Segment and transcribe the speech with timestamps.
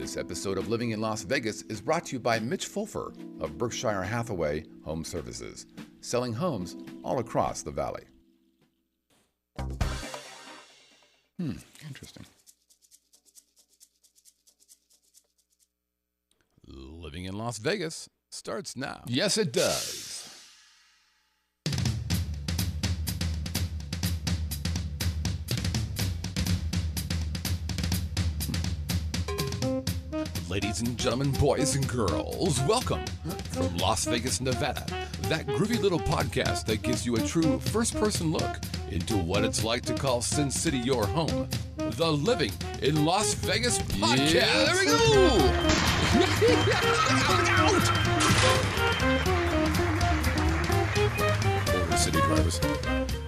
[0.00, 3.58] This episode of Living in Las Vegas is brought to you by Mitch Fulfer of
[3.58, 5.66] Berkshire Hathaway Home Services,
[6.00, 6.74] selling homes
[7.04, 8.04] all across the valley.
[11.38, 12.24] Hmm, interesting.
[16.66, 19.02] Living in Las Vegas starts now.
[19.06, 19.99] Yes, it does.
[30.50, 33.04] Ladies and gentlemen, boys and girls, welcome
[33.50, 34.84] from Las Vegas, Nevada.
[35.28, 38.56] That groovy little podcast that gives you a true first person look
[38.90, 41.48] into what it's like to call Sin City your home.
[41.76, 42.50] The Living
[42.82, 44.34] in Las Vegas podcast.
[44.34, 44.96] Yeah, there we go.
[47.46, 47.86] out,
[51.76, 52.60] Over city drivers.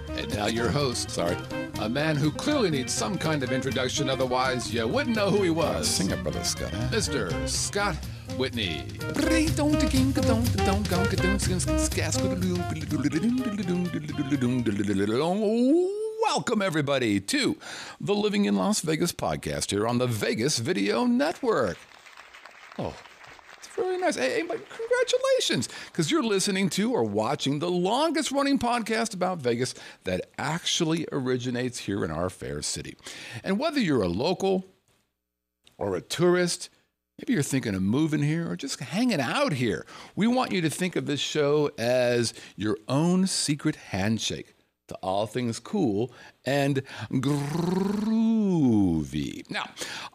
[0.09, 1.37] And now your host, sorry,
[1.83, 5.49] a man who clearly needs some kind of introduction, otherwise you wouldn't know who he
[5.49, 5.85] was.
[5.85, 6.71] Sing it, brother Scott.
[6.91, 7.47] Mr.
[7.47, 7.97] Scott
[8.37, 8.85] Whitney.
[16.21, 17.57] Welcome, everybody, to
[17.99, 21.77] the Living in Las Vegas podcast here on the Vegas Video Network.
[22.79, 22.95] Oh,
[23.75, 24.15] very nice.
[24.15, 29.73] Hey, but congratulations, because you're listening to or watching the longest running podcast about Vegas
[30.03, 32.95] that actually originates here in our fair city.
[33.43, 34.65] And whether you're a local
[35.77, 36.69] or a tourist,
[37.17, 39.85] maybe you're thinking of moving here or just hanging out here,
[40.15, 44.55] we want you to think of this show as your own secret handshake
[44.87, 46.11] to all things cool
[46.45, 48.29] and groovy.
[49.49, 49.69] Now,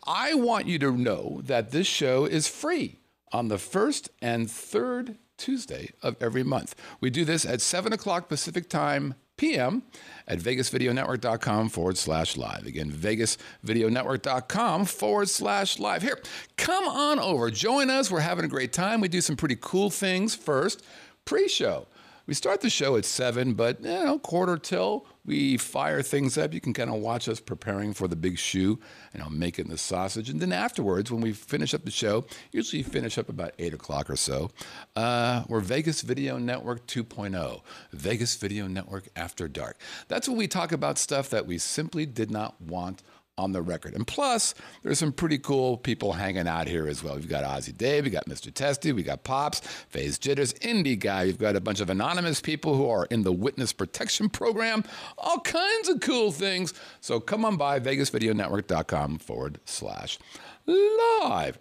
[0.06, 2.97] I want you to know that this show is free
[3.32, 6.74] on the first and third Tuesday of every month.
[7.00, 9.84] We do this at 7 o'clock Pacific Time p.m.
[10.26, 12.66] at vegasvideonetwork.com forward slash live.
[12.66, 16.02] Again, vegasvideonetwork.com forward slash live.
[16.02, 16.20] Here,
[16.56, 17.50] come on over.
[17.50, 18.10] Join us.
[18.10, 19.00] We're having a great time.
[19.00, 20.84] We do some pretty cool things first.
[21.24, 21.86] Pre show.
[22.28, 26.52] We start the show at seven, but you know, quarter till we fire things up.
[26.52, 28.78] You can kind of watch us preparing for the big shoe,
[29.14, 32.82] and know, making the sausage, and then afterwards, when we finish up the show, usually
[32.82, 34.50] finish up about eight o'clock or so.
[34.94, 39.78] Uh, we're Vegas Video Network 2.0, Vegas Video Network After Dark.
[40.08, 43.02] That's when we talk about stuff that we simply did not want
[43.38, 43.94] on the record.
[43.94, 47.14] And plus, there's some pretty cool people hanging out here as well.
[47.14, 48.52] We've got Ozzy Dave, we got Mr.
[48.52, 51.24] Testy, we got Pops, Phase Jitters, Indie Guy.
[51.24, 54.84] We've got a bunch of anonymous people who are in the witness protection program,
[55.16, 56.74] all kinds of cool things.
[57.00, 60.18] So come on by vegasvideonetwork.com forward slash
[60.66, 61.58] live.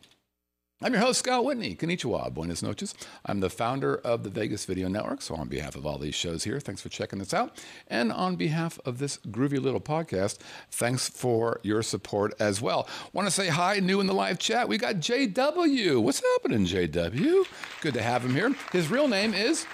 [0.80, 1.76] I'm your host, Scott Whitney.
[1.76, 2.94] Konnichiwa, buenas noches.
[3.26, 5.24] I'm the founder of the Vegas Video Network.
[5.24, 7.58] So, on behalf of all these shows here, thanks for checking this out.
[7.88, 10.38] And on behalf of this groovy little podcast,
[10.70, 12.88] thanks for your support as well.
[13.12, 14.70] Want to say hi, new in the live chat.
[14.70, 16.00] We got JW.
[16.00, 17.46] What's happening, JW?
[17.82, 18.56] Good to have him here.
[18.72, 19.66] His real name is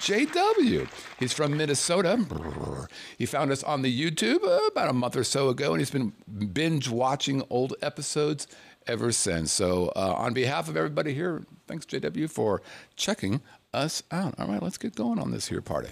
[0.00, 0.88] JW.
[1.20, 2.88] He's from Minnesota.
[3.16, 6.12] He found us on the YouTube about a month or so ago, and he's been
[6.52, 8.48] binge watching old episodes
[8.88, 9.52] ever since.
[9.52, 12.62] So, uh, on behalf of everybody here, thanks, JW, for
[12.96, 13.40] checking
[13.72, 14.34] us out.
[14.38, 15.90] All right, let's get going on this here party.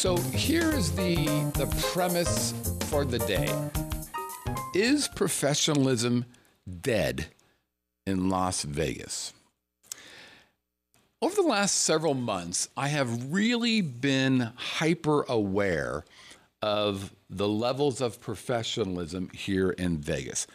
[0.00, 1.26] So here's the
[1.56, 2.54] the premise
[2.86, 3.48] for the day.
[4.74, 6.24] Is professionalism
[6.80, 7.26] dead
[8.06, 9.34] in Las Vegas?
[11.22, 16.06] Over the last several months, I have really been hyper aware
[16.62, 20.46] of the levels of professionalism here in Vegas.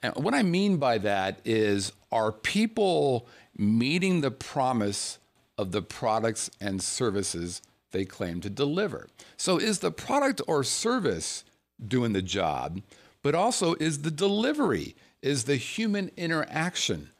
[0.00, 5.18] And what I mean by that is are people meeting the promise
[5.58, 9.08] of the products and services they claim to deliver?
[9.36, 11.42] So, is the product or service
[11.84, 12.80] doing the job,
[13.22, 17.10] but also is the delivery, is the human interaction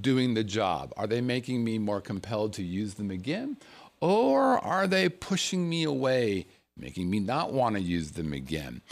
[0.00, 0.92] doing the job?
[0.96, 3.56] Are they making me more compelled to use them again?
[4.00, 6.46] Or are they pushing me away,
[6.76, 8.82] making me not want to use them again?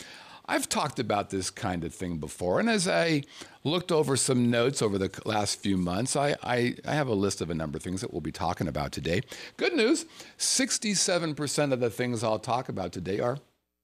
[0.46, 3.22] I've talked about this kind of thing before, and as I
[3.64, 7.40] looked over some notes over the last few months, I, I, I, have a list
[7.40, 9.22] of a number of things that we'll be talking about today.
[9.56, 10.04] Good news
[10.36, 13.38] 67% of the things I'll talk about today are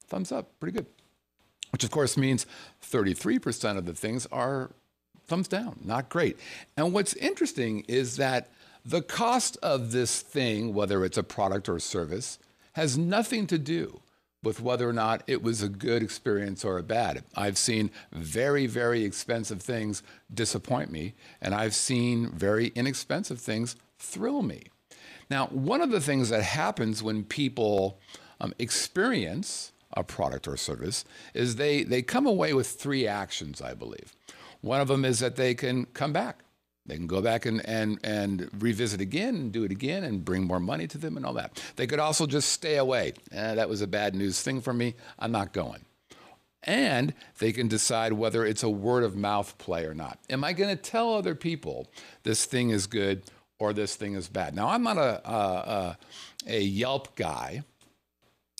[0.06, 0.86] thumbs up, pretty good.
[1.70, 2.46] Which, of course, means
[2.82, 4.72] 33% of the things are
[5.30, 6.38] thumbs down, not great.
[6.76, 8.50] And what's interesting is that
[8.84, 12.38] the cost of this thing, whether it's a product or a service,
[12.72, 14.00] has nothing to do
[14.42, 17.22] with whether or not it was a good experience or a bad.
[17.36, 24.42] I've seen very, very expensive things disappoint me, and I've seen very inexpensive things thrill
[24.42, 24.64] me.
[25.30, 28.00] Now, one of the things that happens when people
[28.40, 31.04] um, experience a product or service
[31.34, 34.14] is they, they come away with three actions, I believe.
[34.60, 36.44] One of them is that they can come back.
[36.86, 40.44] They can go back and, and, and revisit again and do it again and bring
[40.44, 41.62] more money to them and all that.
[41.76, 43.12] They could also just stay away.
[43.32, 44.94] Eh, that was a bad news thing for me.
[45.18, 45.84] I'm not going.
[46.64, 50.18] And they can decide whether it's a word of mouth play or not.
[50.28, 51.90] Am I going to tell other people
[52.22, 53.22] this thing is good
[53.58, 54.54] or this thing is bad?
[54.54, 55.98] Now, I'm not a, a,
[56.46, 57.62] a Yelp guy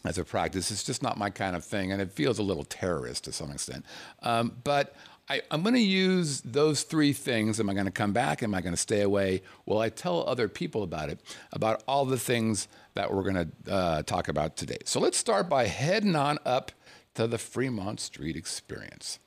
[0.05, 0.70] as a practice.
[0.70, 3.50] It's just not my kind of thing, and it feels a little terrorist to some
[3.50, 3.85] extent.
[4.23, 4.94] Um, but
[5.31, 7.61] I, am going to use those three things.
[7.61, 8.43] Am I going to come back?
[8.43, 9.43] Am I going to stay away?
[9.65, 11.21] Will I tell other people about it,
[11.53, 14.79] about all the things that we're going to uh, talk about today?
[14.85, 16.73] So let's start by heading on up
[17.15, 19.21] to the Fremont Street experience.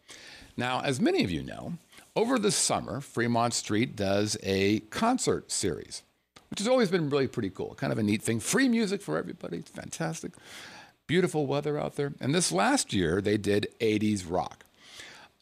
[0.57, 1.75] Now, as many of you know,
[2.17, 6.03] over the summer, Fremont Street does a concert series,
[6.49, 7.75] which has always been really pretty cool.
[7.75, 8.41] Kind of a neat thing.
[8.41, 9.59] Free music for everybody.
[9.59, 10.33] It's fantastic.
[11.07, 12.13] Beautiful weather out there.
[12.19, 14.65] And this last year, they did 80s rock.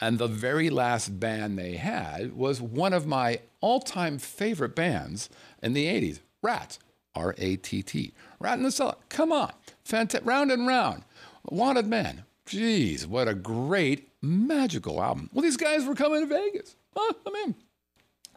[0.01, 5.29] And the very last band they had was one of my all time favorite bands
[5.61, 6.79] in the 80s, Ratt,
[7.13, 8.13] R A T T.
[8.39, 8.95] Ratt in the Cellar.
[9.09, 9.53] Come on.
[9.87, 11.03] Fant- round and Round.
[11.45, 12.23] Wanted Man.
[12.47, 15.29] Jeez, what a great, magical album.
[15.31, 16.75] Well, these guys were coming to Vegas.
[16.95, 17.55] Huh, I'm in.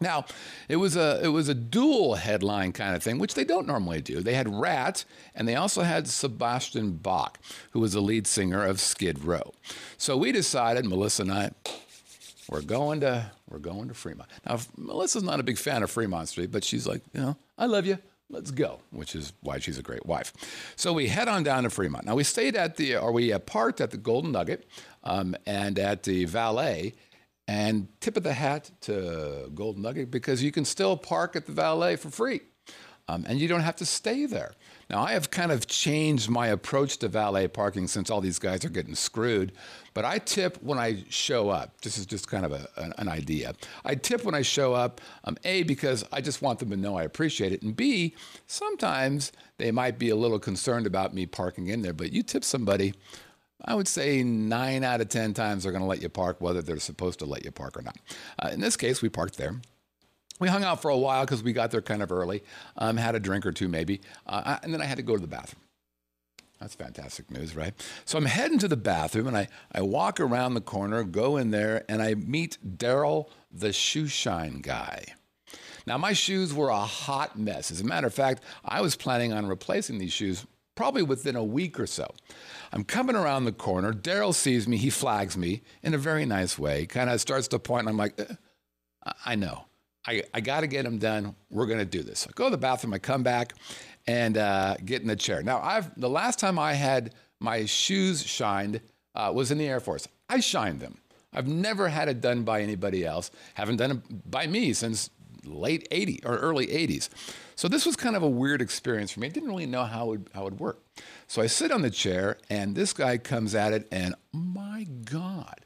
[0.01, 0.25] Now,
[0.67, 4.01] it was a it was a dual headline kind of thing, which they don't normally
[4.01, 4.19] do.
[4.19, 7.39] They had Ratt, and they also had Sebastian Bach,
[7.71, 9.53] who was the lead singer of Skid Row.
[9.97, 11.51] So we decided, Melissa and I,
[12.49, 14.29] we're going to we're going to Fremont.
[14.45, 17.65] Now, Melissa's not a big fan of Fremont Street, but she's like, you know, I
[17.67, 17.97] love you.
[18.29, 20.33] Let's go, which is why she's a great wife.
[20.75, 22.05] So we head on down to Fremont.
[22.05, 24.65] Now we stayed at the, or we parked at the Golden Nugget
[25.03, 26.95] um, and at the Valet
[27.47, 31.51] and tip of the hat to Golden Nugget because you can still park at the
[31.51, 32.41] valet for free.
[33.07, 34.53] Um, and you don't have to stay there.
[34.89, 38.65] Now, I have kind of changed my approach to valet parking since all these guys
[38.65, 39.51] are getting screwed.
[39.93, 41.81] But I tip when I show up.
[41.81, 43.53] This is just kind of a, an, an, idea.
[43.83, 46.97] I tip when I show up, um, A, because I just want them to know
[46.97, 47.61] I appreciate it.
[47.61, 48.15] And B,
[48.47, 51.93] sometimes they might be a little concerned about me parking in there.
[51.93, 52.93] But you tip somebody,
[53.65, 56.61] I would say nine out of 10 times they're going to let you park, whether
[56.61, 57.97] they're supposed to let you park or not.
[58.39, 59.59] Uh, in this case, we parked there.
[60.39, 62.43] We hung out for a while because we got there kind of early,
[62.77, 65.21] um, had a drink or two maybe, uh, and then I had to go to
[65.21, 65.61] the bathroom.
[66.59, 67.73] That's fantastic news, right?
[68.05, 71.51] So I'm heading to the bathroom and I, I walk around the corner, go in
[71.51, 75.05] there, and I meet Daryl, the shoe shine guy.
[75.85, 77.71] Now, my shoes were a hot mess.
[77.71, 80.45] As a matter of fact, I was planning on replacing these shoes
[80.75, 82.13] probably within a week or so.
[82.71, 83.93] I'm coming around the corner.
[83.93, 84.77] Daryl sees me.
[84.77, 87.97] He flags me in a very nice way, kind of starts to point, and I'm
[87.97, 89.65] like, uh, I know.
[90.07, 91.35] I, I got to get him done.
[91.49, 92.27] We're going to do this.
[92.27, 92.93] I go to the bathroom.
[92.93, 93.53] I come back
[94.05, 95.41] and uh, get in the chair.
[95.41, 98.81] Now, I've the last time I had my shoes shined
[99.15, 100.07] uh, was in the Air Force.
[100.29, 100.97] I shined them.
[101.33, 103.31] I've never had it done by anybody else.
[103.55, 105.09] Haven't done it by me since
[105.43, 107.09] late 80s or early 80s.
[107.55, 109.27] So this was kind of a weird experience for me.
[109.27, 110.83] I didn't really know how it would, how it would work.
[111.27, 115.61] So I sit on the chair, and this guy comes at it, and my God,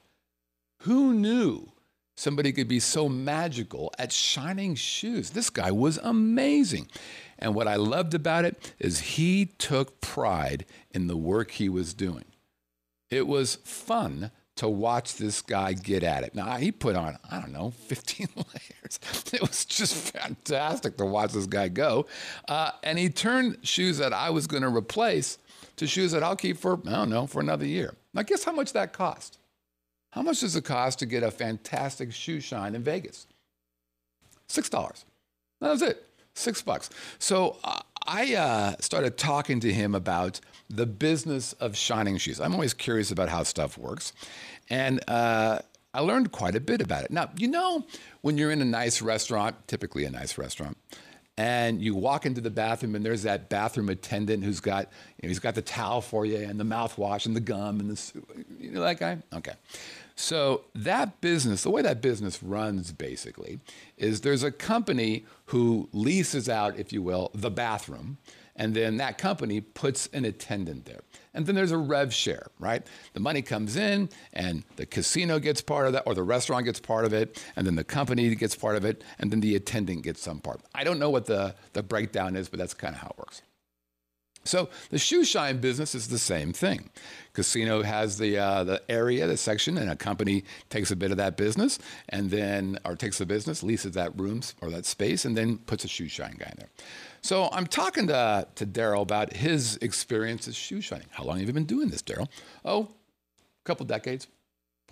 [0.84, 1.72] who knew
[2.16, 5.32] somebody could be so magical at shining shoes?
[5.32, 6.88] This guy was amazing.
[7.40, 11.94] And what I loved about it is he took pride in the work he was
[11.94, 12.26] doing.
[13.10, 16.36] It was fun to watch this guy get at it.
[16.36, 19.00] Now, he put on, I don't know, 15 layers.
[19.32, 22.08] It was just fantastic to watch this guy go.
[22.46, 25.38] Uh, and he turned shoes that I was going to replace
[25.78, 27.96] to shoes that I'll keep for, I don't know, for another year.
[28.14, 29.38] Now, guess how much that cost?
[30.12, 33.28] How much does it cost to get a fantastic shoe shine in Vegas?
[34.50, 35.04] $6.
[35.62, 36.06] That was it.
[36.34, 36.90] Six bucks.
[37.18, 42.40] So uh, I uh, started talking to him about the business of shining shoes.
[42.40, 44.14] I'm always curious about how stuff works.
[44.70, 45.60] And uh,
[45.94, 47.12] I learned quite a bit about it.
[47.12, 47.86] Now, you know,
[48.22, 50.78] when you're in a nice restaurant, typically a nice restaurant,
[51.38, 55.30] and you walk into the bathroom and there's that bathroom attendant who's got, you know,
[55.30, 58.22] he's got the towel for you and the mouthwash and the gum and the,
[58.60, 59.18] you know that guy?
[59.34, 59.54] Okay.
[60.18, 63.62] So that business, the way that business runs basically,
[63.98, 68.18] is there's a company who leases out, if you will, the bathroom,
[68.60, 71.00] and then that company puts an attendant there.
[71.34, 72.86] And then there's a rev share, right?
[73.14, 76.80] The money comes in, and the casino gets part of that, or the restaurant gets
[76.80, 80.04] part of it, and then the company gets part of it, and then the attendant
[80.04, 80.62] gets some part.
[80.76, 83.42] I don't know what the, the breakdown is, but that's kind of how it works.
[84.44, 86.90] So the shoe shine business is the same thing.
[87.34, 91.18] Casino has the uh, the area, the section, and a company takes a bit of
[91.18, 91.80] that business,
[92.10, 95.84] and then or takes the business, leases that rooms or that space, and then puts
[95.84, 96.70] a shoe shine guy in there.
[97.22, 101.08] So I'm talking to to Daryl about his experience as shoe shining.
[101.12, 102.28] How long have you been doing this, Daryl?
[102.66, 104.28] Oh, a couple decades.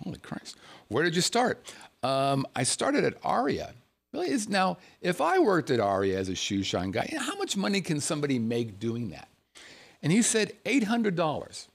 [0.04, 0.56] Holy Christ!
[0.88, 1.74] Where did you start?
[2.02, 3.74] Um, I started at Aria.
[4.12, 4.78] Really is now.
[5.02, 8.38] If I worked at Aria as a shoe shine guy, how much money can somebody
[8.38, 9.28] make doing that?
[10.02, 11.68] And he said $800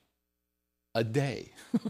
[0.96, 1.52] a day.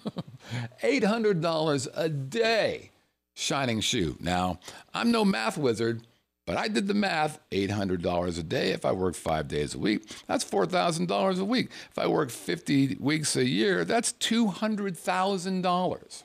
[0.84, 2.90] $800 a day
[3.36, 4.18] shining shoe.
[4.20, 4.60] Now,
[4.94, 6.04] I'm no math wizard,
[6.46, 10.10] but I did the math $800 a day if I work five days a week.
[10.28, 11.70] That's $4,000 a week.
[11.92, 16.24] If I work 50 weeks a year, that's $200,000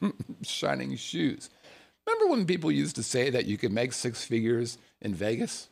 [0.42, 1.50] shining shoes.
[2.06, 5.68] Remember when people used to say that you could make six figures in Vegas?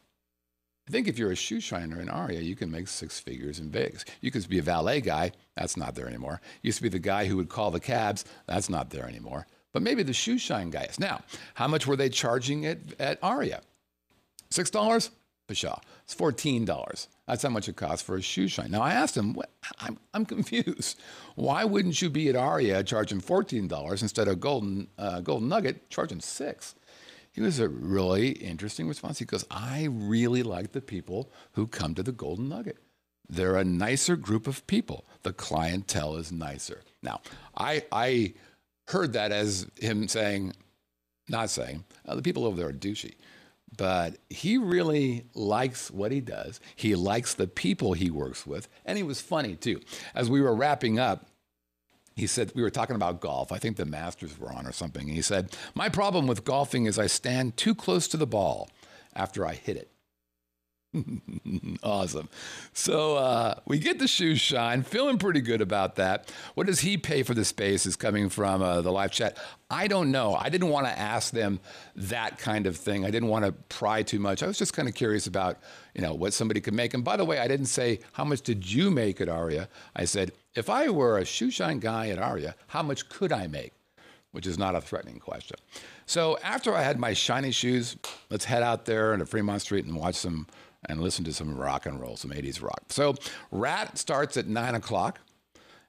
[0.89, 3.71] I think if you're a shoe shiner in Aria, you can make six figures in
[3.71, 4.05] Vegas.
[4.21, 5.33] You could be a valet guy.
[5.57, 6.41] That's not there anymore.
[6.63, 8.25] Used to be the guy who would call the cabs.
[8.47, 9.49] That's not there anymore.
[9.73, 11.01] But maybe the shoe shine guy is.
[11.01, 11.23] Now,
[11.55, 13.63] how much were they charging at, at Aria?
[14.51, 15.11] $6?
[15.49, 15.81] Pshaw.
[16.05, 17.09] It's $14.
[17.27, 18.71] That's how much it costs for a shoe shine.
[18.71, 19.51] Now, I asked him, what,
[19.81, 21.01] I'm, I'm confused.
[21.35, 26.21] Why wouldn't you be at Aria charging $14 instead of Golden, uh, golden Nugget charging
[26.21, 26.75] 6
[27.37, 29.19] he was a really interesting response.
[29.19, 32.79] He goes, I really like the people who come to the Golden Nugget.
[33.29, 35.05] They're a nicer group of people.
[35.23, 36.81] The clientele is nicer.
[37.03, 37.21] Now,
[37.55, 38.33] I, I
[38.89, 40.55] heard that as him saying,
[41.29, 43.17] not saying, oh, the people over there are douchey.
[43.77, 46.59] But he really likes what he does.
[46.75, 48.67] He likes the people he works with.
[48.87, 49.83] And he was funny too.
[50.15, 51.27] As we were wrapping up,
[52.17, 53.53] he said, we were talking about golf.
[53.53, 55.07] I think the Masters were on or something.
[55.07, 58.71] And he said, My problem with golfing is I stand too close to the ball
[59.15, 59.91] after I hit it.
[61.83, 62.29] awesome.
[62.73, 66.33] So uh, we get the shoe shine, feeling pretty good about that.
[66.55, 69.39] What does he pay for the space is coming from uh, the live chat.
[69.71, 70.35] I don't know.
[70.35, 71.61] I didn't want to ask them
[71.97, 73.05] that kind of thing.
[73.05, 74.43] I didn't want to pry too much.
[74.43, 75.59] I was just kind of curious about,
[75.95, 76.95] you know, what somebody could make.
[76.95, 79.69] And by the way, I didn't say, how much did you make at Aria?
[79.95, 83.47] I said, if I were a shoe shine guy at Aria, how much could I
[83.47, 83.73] make?
[84.33, 85.57] Which is not a threatening question.
[86.05, 87.97] So after I had my shiny shoes,
[88.31, 90.47] let's head out there into Fremont Street and watch some
[90.87, 92.85] and listen to some rock and roll, some 80s rock.
[92.89, 93.15] So
[93.51, 95.21] Ratt starts at 9 o'clock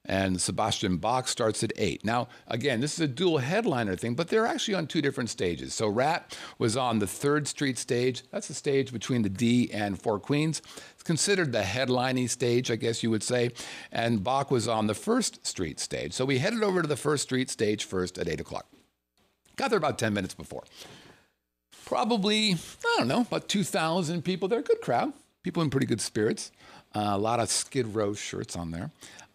[0.08, 2.06] and Sebastian Bach starts at 8.
[2.06, 5.74] Now, again, this is a dual headliner thing, but they're actually on two different stages.
[5.74, 8.24] So Ratt was on the 3rd Street stage.
[8.32, 10.62] That's the stage between the D and Four Queens.
[10.94, 13.52] It's considered the headlining stage, I guess you would say.
[13.92, 16.14] And Bach was on the 1st Street stage.
[16.14, 18.68] So we headed over to the 1st Street stage first at 8 o'clock.
[19.58, 20.64] Got there about 10 minutes before
[21.88, 24.50] probably, I don't know, about 2,000 people.
[24.50, 26.52] They're a good crowd, people in pretty good spirits.
[26.94, 28.92] Uh, a lot of Skid Row shirts on there.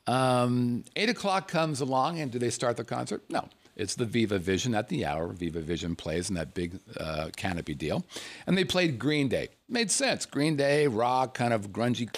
[0.07, 3.23] Um, eight o'clock comes along, and do they start the concert?
[3.31, 3.49] No.
[3.75, 5.29] It's the Viva Vision at the hour.
[5.29, 8.05] Viva Vision plays in that big uh, canopy deal.
[8.47, 9.49] And they played Green Day.
[9.67, 10.27] Made sense.
[10.27, 12.13] Green Day, rock, kind of grungy,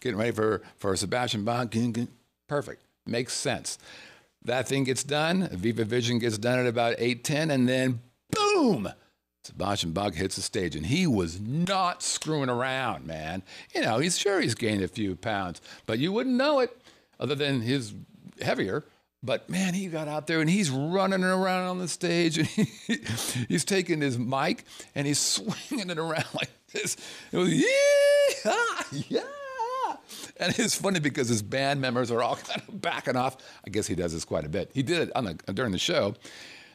[0.00, 1.74] getting ready for, for Sebastian Bach.
[2.48, 2.82] Perfect.
[3.04, 3.76] Makes sense.
[4.44, 5.48] That thing gets done.
[5.52, 8.00] Viva Vision gets done at about 8.10, and then
[8.30, 8.88] boom!
[9.46, 13.42] Sebastian Bach hits the stage, and he was not screwing around, man.
[13.74, 16.76] You know, he's sure he's gained a few pounds, but you wouldn't know it
[17.18, 17.94] other than he's
[18.42, 18.84] heavier.
[19.22, 23.00] But man, he got out there and he's running around on the stage, and he,
[23.48, 26.96] he's taking his mic and he's swinging it around like this.
[27.32, 28.52] It was yeah,
[29.08, 29.20] yeah.
[30.38, 33.36] And it's funny because his band members are all kind of backing off.
[33.66, 34.70] I guess he does this quite a bit.
[34.74, 36.14] He did it on the, during the show.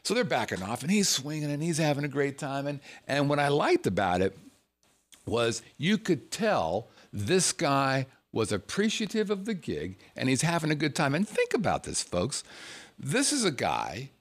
[0.03, 2.67] So they're backing off, and he's swinging, and he's having a great time.
[2.67, 4.38] And, and what I liked about it
[5.25, 10.75] was you could tell this guy was appreciative of the gig, and he's having a
[10.75, 11.13] good time.
[11.13, 12.43] And think about this, folks.
[12.98, 14.12] This is a guy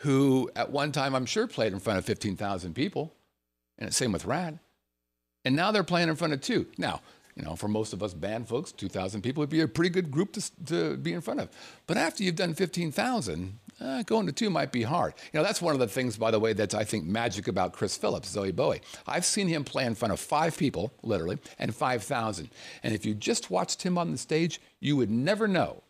[0.00, 3.14] who, at one time, I'm sure played in front of 15,000 people,
[3.78, 4.54] and same with Ratt.
[5.44, 6.66] And now they're playing in front of two.
[6.78, 7.00] Now,
[7.36, 10.10] you know, for most of us band folks, 2,000 people would be a pretty good
[10.10, 11.48] group to, to be in front of.
[11.86, 15.14] But after you've done 15,000, uh, going to two might be hard.
[15.32, 17.72] You know, that's one of the things, by the way, that's I think magic about
[17.72, 18.80] Chris Phillips, Zowie Bowie.
[19.06, 22.48] I've seen him play in front of five people, literally, and 5,000.
[22.82, 25.82] And if you just watched him on the stage, you would never know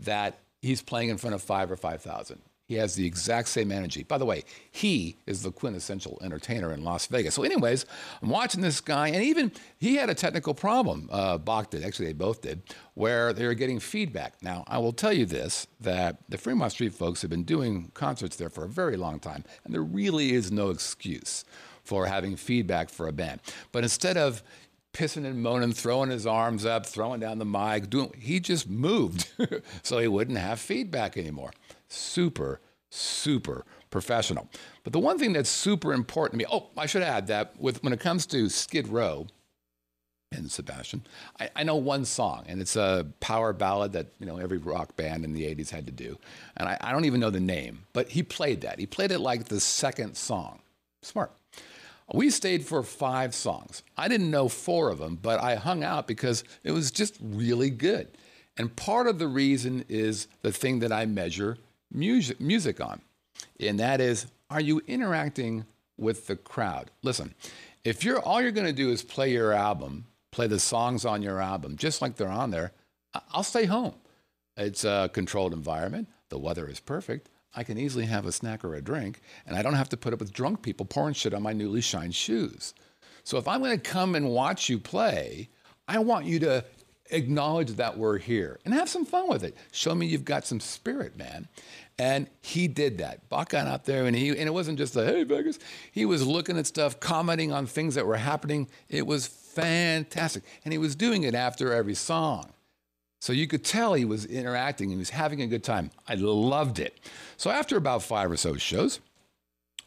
[0.00, 2.40] that he's playing in front of five or 5,000.
[2.72, 4.02] He has the exact same energy.
[4.02, 7.34] By the way, he is the quintessential entertainer in Las Vegas.
[7.34, 7.84] So, anyways,
[8.22, 11.06] I'm watching this guy, and even he had a technical problem.
[11.12, 12.62] Uh, Bach did, actually, they both did,
[12.94, 14.42] where they were getting feedback.
[14.42, 18.36] Now, I will tell you this that the Fremont Street folks have been doing concerts
[18.36, 21.44] there for a very long time, and there really is no excuse
[21.84, 23.40] for having feedback for a band.
[23.70, 24.42] But instead of
[24.92, 27.88] pissing and moaning, throwing his arms up, throwing down the mic.
[27.88, 29.28] Doing, he just moved
[29.82, 31.52] so he wouldn't have feedback anymore.
[31.92, 34.48] Super, super professional.
[34.84, 37.82] But the one thing that's super important to me, oh, I should add that with
[37.82, 39.26] when it comes to Skid Row,
[40.34, 41.04] and Sebastian.
[41.38, 44.96] I, I, know one song, and it's a power ballad that you know every rock
[44.96, 46.18] band in the '80s had to do,
[46.56, 48.78] and I, I don't even know the name, but he played that.
[48.78, 50.60] He played it like the second song.
[51.02, 51.32] Smart.
[52.12, 53.82] We stayed for five songs.
[53.96, 57.70] I didn't know four of them, but I hung out because it was just really
[57.70, 58.08] good.
[58.58, 61.56] And part of the reason is the thing that I measure
[61.92, 63.00] music, music on,
[63.60, 65.64] and that is, are you interacting
[65.96, 66.90] with the crowd?
[67.02, 67.34] Listen,
[67.84, 71.22] if you're all you're going to do is play your album play the songs on
[71.22, 72.72] your album just like they're on there,
[73.30, 73.94] I'll stay home.
[74.56, 76.08] It's a controlled environment.
[76.30, 77.28] The weather is perfect.
[77.54, 80.14] I can easily have a snack or a drink, and I don't have to put
[80.14, 82.72] up with drunk people pouring shit on my newly shined shoes.
[83.24, 85.50] So if I'm going to come and watch you play,
[85.86, 86.64] I want you to
[87.12, 89.56] acknowledge that we're here and have some fun with it.
[89.70, 91.48] Show me you've got some spirit, man.
[91.98, 93.28] And he did that.
[93.28, 95.58] Bach got out there and he and it wasn't just a hey Vegas.
[95.92, 98.68] He was looking at stuff, commenting on things that were happening.
[98.88, 100.42] It was fantastic.
[100.64, 102.52] And he was doing it after every song.
[103.20, 105.92] So you could tell he was interacting and he was having a good time.
[106.08, 106.98] I loved it.
[107.36, 108.98] So after about five or so shows,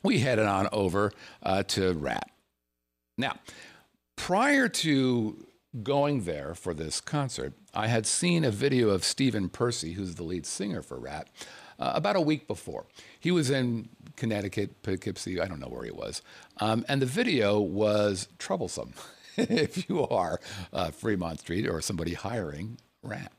[0.03, 1.11] we headed on over
[1.43, 2.29] uh, to Ratt.
[3.17, 3.33] Now,
[4.15, 5.45] prior to
[5.83, 10.23] going there for this concert, I had seen a video of Stephen Pearcy, who's the
[10.23, 11.27] lead singer for Ratt,
[11.79, 12.85] uh, about a week before.
[13.19, 16.21] He was in Connecticut, Poughkeepsie, I don't know where he was.
[16.59, 18.93] Um, and the video was troublesome.
[19.37, 20.39] if you are
[20.71, 23.31] uh, Fremont Street or somebody hiring Ratt.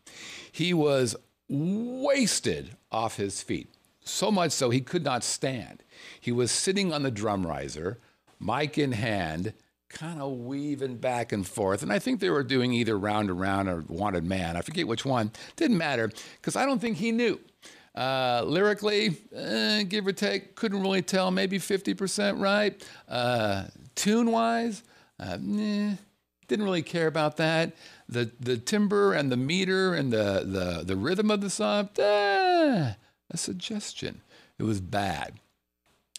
[0.52, 1.16] He was
[1.48, 3.68] wasted off his feet,
[4.04, 5.82] so much so he could not stand.
[6.20, 7.98] He was sitting on the drum riser,
[8.38, 9.54] mic in hand,
[9.88, 11.82] kind of weaving back and forth.
[11.82, 14.56] And I think they were doing either round around or wanted man.
[14.56, 15.32] I forget which one.
[15.56, 17.38] Didn't matter because I don't think he knew.
[17.94, 22.86] Uh, lyrically, eh, give or take, couldn't really tell, maybe 50% right.
[23.08, 23.64] Uh,
[23.94, 24.82] tune wise,
[25.18, 25.94] uh, eh,
[26.46, 27.74] didn't really care about that.
[28.08, 32.92] The the timbre and the meter and the the, the rhythm of the song, eh,
[33.30, 34.20] a suggestion.
[34.58, 35.40] It was bad.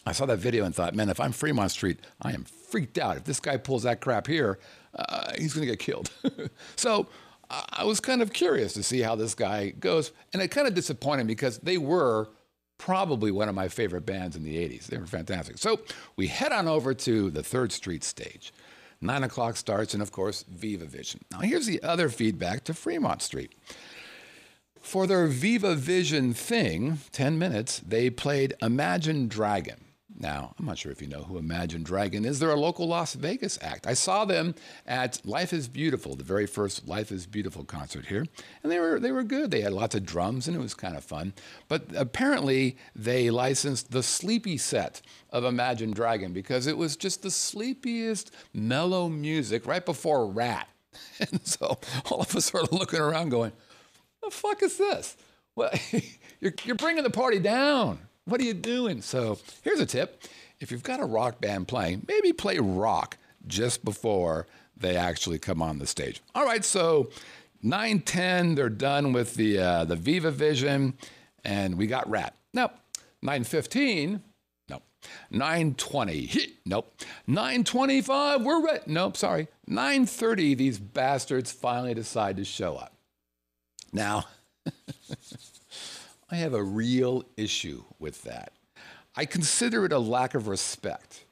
[0.05, 3.17] I saw that video and thought, man, if I'm Fremont Street, I am freaked out.
[3.17, 4.59] If this guy pulls that crap here,
[4.93, 6.11] uh, he's going to get killed.
[6.75, 7.07] so
[7.49, 10.11] I was kind of curious to see how this guy goes.
[10.33, 12.29] And it kind of disappointed because they were
[12.77, 14.87] probably one of my favorite bands in the 80s.
[14.87, 15.57] They were fantastic.
[15.57, 15.79] So
[16.15, 18.53] we head on over to the Third Street stage.
[18.99, 21.21] Nine o'clock starts, and of course, Viva Vision.
[21.31, 23.53] Now, here's the other feedback to Fremont Street.
[24.81, 29.86] For their Viva Vision thing, 10 minutes, they played Imagine Dragon.
[30.19, 32.39] Now, I'm not sure if you know who Imagine Dragon is.
[32.39, 33.85] They're a local Las Vegas act.
[33.85, 34.55] I saw them
[34.87, 38.25] at Life is Beautiful, the very first Life is Beautiful concert here,
[38.63, 39.51] and they were they were good.
[39.51, 41.33] They had lots of drums and it was kind of fun.
[41.67, 47.31] But apparently, they licensed the sleepy set of Imagine Dragon because it was just the
[47.31, 50.67] sleepiest mellow music right before Ratt.
[51.19, 51.77] And so
[52.09, 53.51] all of us are looking around going,
[54.19, 55.15] What "The fuck is this?"
[55.55, 55.71] Well,
[56.39, 57.99] you're, you're bringing the party down.
[58.27, 59.01] What are you doing?
[59.01, 60.21] So here's a tip.
[60.59, 65.61] If you've got a rock band playing, maybe play rock just before they actually come
[65.61, 66.21] on the stage.
[66.35, 67.09] All right, so
[67.63, 70.95] 9:10, they're done with the uh, the Viva Vision,
[71.45, 72.35] and we got Ratt.
[72.53, 72.71] Now,
[73.23, 74.19] 9:15,
[74.67, 74.83] nope.
[75.31, 77.01] 9:20, nope.
[77.29, 78.83] 9:25, we're ready.
[78.87, 79.47] Nope, sorry.
[79.69, 82.93] 9:30, these bastards finally decide to show up.
[83.93, 84.25] Now.
[86.29, 88.51] I have a real issue with that.
[89.15, 91.25] I consider it a lack of respect.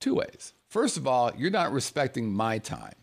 [0.00, 0.54] Two ways.
[0.68, 2.94] First of all, you're not respecting my time.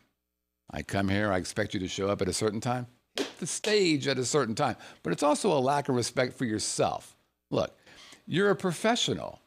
[0.71, 3.47] I come here, I expect you to show up at a certain time, hit the
[3.47, 4.75] stage at a certain time.
[5.03, 7.15] But it's also a lack of respect for yourself.
[7.51, 7.77] Look,
[8.25, 9.39] you're a professional.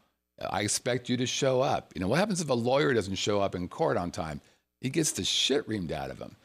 [0.51, 1.93] I expect you to show up.
[1.95, 4.41] You know, what happens if a lawyer doesn't show up in court on time?
[4.81, 6.37] He gets the shit reamed out of him.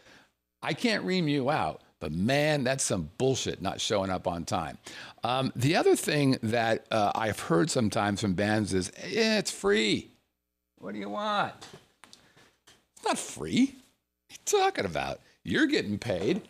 [0.62, 1.82] I can't ream you out.
[2.01, 4.77] But man, that's some bullshit not showing up on time.
[5.23, 10.12] Um, the other thing that uh, I've heard sometimes from bands is, yeah, it's free.
[10.77, 11.53] What do you want?
[12.95, 13.75] It's not free.
[14.27, 15.19] What are you talking about?
[15.43, 16.41] You're getting paid.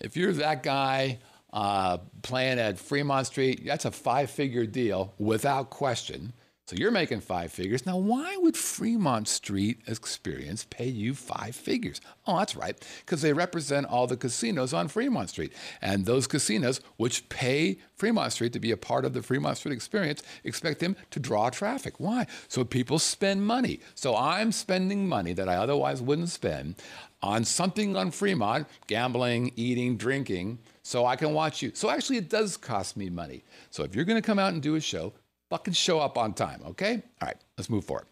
[0.00, 1.18] If you're that guy
[1.52, 6.32] uh, playing at Fremont Street, that's a five figure deal without question.
[6.66, 7.86] So you're making five figures.
[7.86, 12.00] Now, why would Fremont Street Experience pay you five figures?
[12.26, 15.52] Oh, that's right, because they represent all the casinos on Fremont Street.
[15.80, 19.74] And those casinos, which pay Fremont Street to be a part of the Fremont Street
[19.74, 22.00] Experience, expect them to draw traffic.
[22.00, 22.26] Why?
[22.48, 23.78] So people spend money.
[23.94, 26.74] So I'm spending money that I otherwise wouldn't spend
[27.22, 31.70] on something on Fremont, gambling, eating, drinking, so I can watch you.
[31.74, 33.44] So actually, it does cost me money.
[33.70, 35.12] So if you're going to come out and do a show,
[35.50, 37.02] fucking show up on time, okay?
[37.20, 38.06] All right, let's move forward.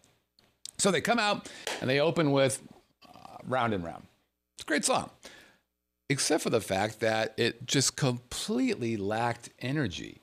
[0.79, 1.49] So they come out
[1.81, 2.61] and they open with
[3.07, 4.05] uh, Round and Round.
[4.57, 5.11] It's a great song,
[6.09, 10.21] except for the fact that it just completely lacked energy.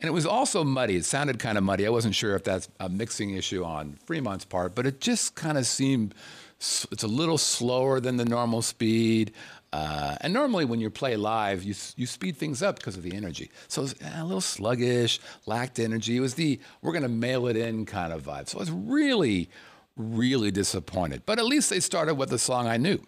[0.00, 0.96] And it was also muddy.
[0.96, 1.86] It sounded kind of muddy.
[1.86, 5.56] I wasn't sure if that's a mixing issue on Fremont's part, but it just kind
[5.56, 6.14] of seemed
[6.58, 9.32] it's a little slower than the normal speed.
[9.76, 13.14] Uh, and normally, when you play live, you, you speed things up because of the
[13.14, 13.50] energy.
[13.68, 16.16] So it was a little sluggish, lacked energy.
[16.16, 18.48] It was the we're going to mail it in kind of vibe.
[18.48, 19.50] So I was really,
[19.94, 21.24] really disappointed.
[21.26, 23.00] But at least they started with a song I knew.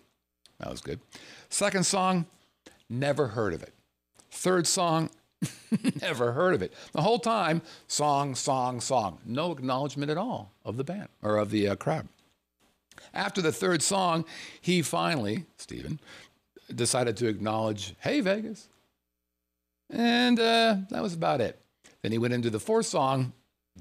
[0.59, 1.01] That was good.
[1.49, 2.27] Second song,
[2.91, 3.73] never heard of it.
[4.31, 5.09] Third song,
[6.03, 6.75] never heard of it.
[6.93, 9.21] The whole time, song, song, song.
[9.25, 12.09] No acknowledgement at all of the band or of the uh, crowd.
[13.15, 14.25] After the third song,
[14.61, 16.01] he finally, Stephen,
[16.75, 18.69] decided to acknowledge, hey, Vegas.
[19.91, 21.61] And uh, that was about it.
[22.03, 23.33] Then he went into the fourth song,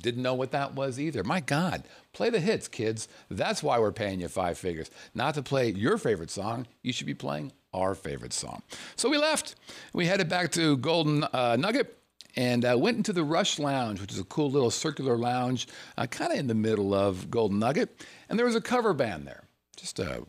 [0.01, 1.23] didn't know what that was either.
[1.23, 3.07] My God, play the hits, kids.
[3.29, 4.89] That's why we're paying you five figures.
[5.13, 8.61] Not to play your favorite song, you should be playing our favorite song.
[8.95, 9.55] So we left.
[9.93, 11.97] We headed back to Golden uh, Nugget
[12.35, 16.05] and uh, went into the Rush Lounge, which is a cool little circular lounge, uh,
[16.05, 18.05] kind of in the middle of Golden Nugget.
[18.29, 19.43] And there was a cover band there,
[19.75, 20.23] just a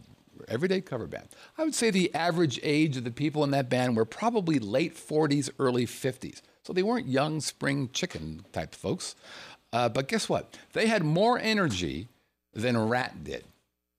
[0.48, 1.29] everyday cover band.
[1.57, 4.94] I would say the average age of the people in that band were probably late
[4.94, 6.40] 40s, early 50s.
[6.62, 9.14] So they weren't young spring chicken type folks.
[9.72, 10.57] Uh, but guess what?
[10.72, 12.09] They had more energy
[12.53, 13.44] than Ratt did.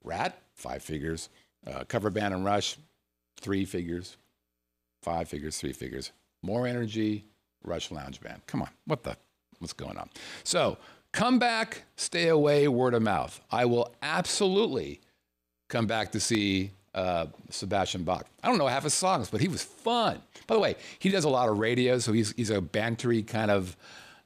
[0.04, 1.30] Ratt, five figures.
[1.66, 2.78] Uh, cover band and Rush,
[3.40, 4.18] three figures.
[5.02, 6.12] Five figures, three figures.
[6.42, 7.26] More energy,
[7.64, 8.42] Rush Lounge Band.
[8.48, 9.18] Come on, what the,
[9.60, 10.10] what's going on?
[10.44, 10.78] So
[11.12, 13.40] come back, stay away, word of mouth.
[13.52, 15.02] I will absolutely
[15.70, 18.26] come back to see uh, Sebastian Bach.
[18.44, 20.22] I don't know half his songs, but he was fun.
[20.48, 23.52] By the way, he does a lot of radio, so he's he's a bantery kind
[23.52, 23.78] of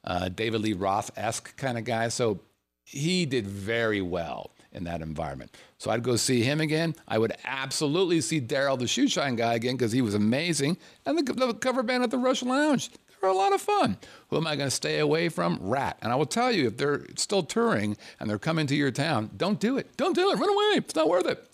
[0.03, 2.07] uh, David Lee Roth esque kind of guy.
[2.07, 2.39] So
[2.83, 5.55] he did very well in that environment.
[5.77, 6.95] So I'd go see him again.
[7.07, 11.33] I would absolutely see Daryl the Shoeshine guy again because he was amazing, and the,
[11.33, 12.89] the cover band at the Rush Lounge
[13.23, 13.97] are a lot of fun.
[14.29, 15.59] Who am I going to stay away from?
[15.61, 15.97] Ratt.
[16.01, 19.31] And I will tell you, if they're still touring and they're coming to your town,
[19.37, 19.95] don't do it.
[19.97, 20.35] Don't do it.
[20.35, 20.73] Run away.
[20.77, 21.47] It's not worth it.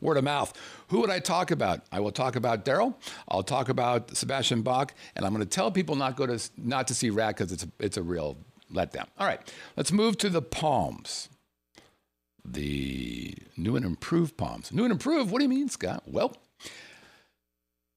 [0.00, 0.52] Word of mouth.
[0.88, 1.82] Who would I talk about?
[1.90, 2.94] I will talk about Daryl.
[3.28, 6.86] I'll talk about Sebastian Bach, and I'm going to tell people not go to not
[6.88, 8.36] to see Ratt because it's a, it's a real
[8.72, 9.06] letdown.
[9.18, 9.40] All right,
[9.76, 11.28] let's move to the Palms.
[12.44, 14.72] The new and improved Palms.
[14.72, 15.30] New and improved.
[15.30, 16.04] What do you mean, Scott?
[16.06, 16.36] Well,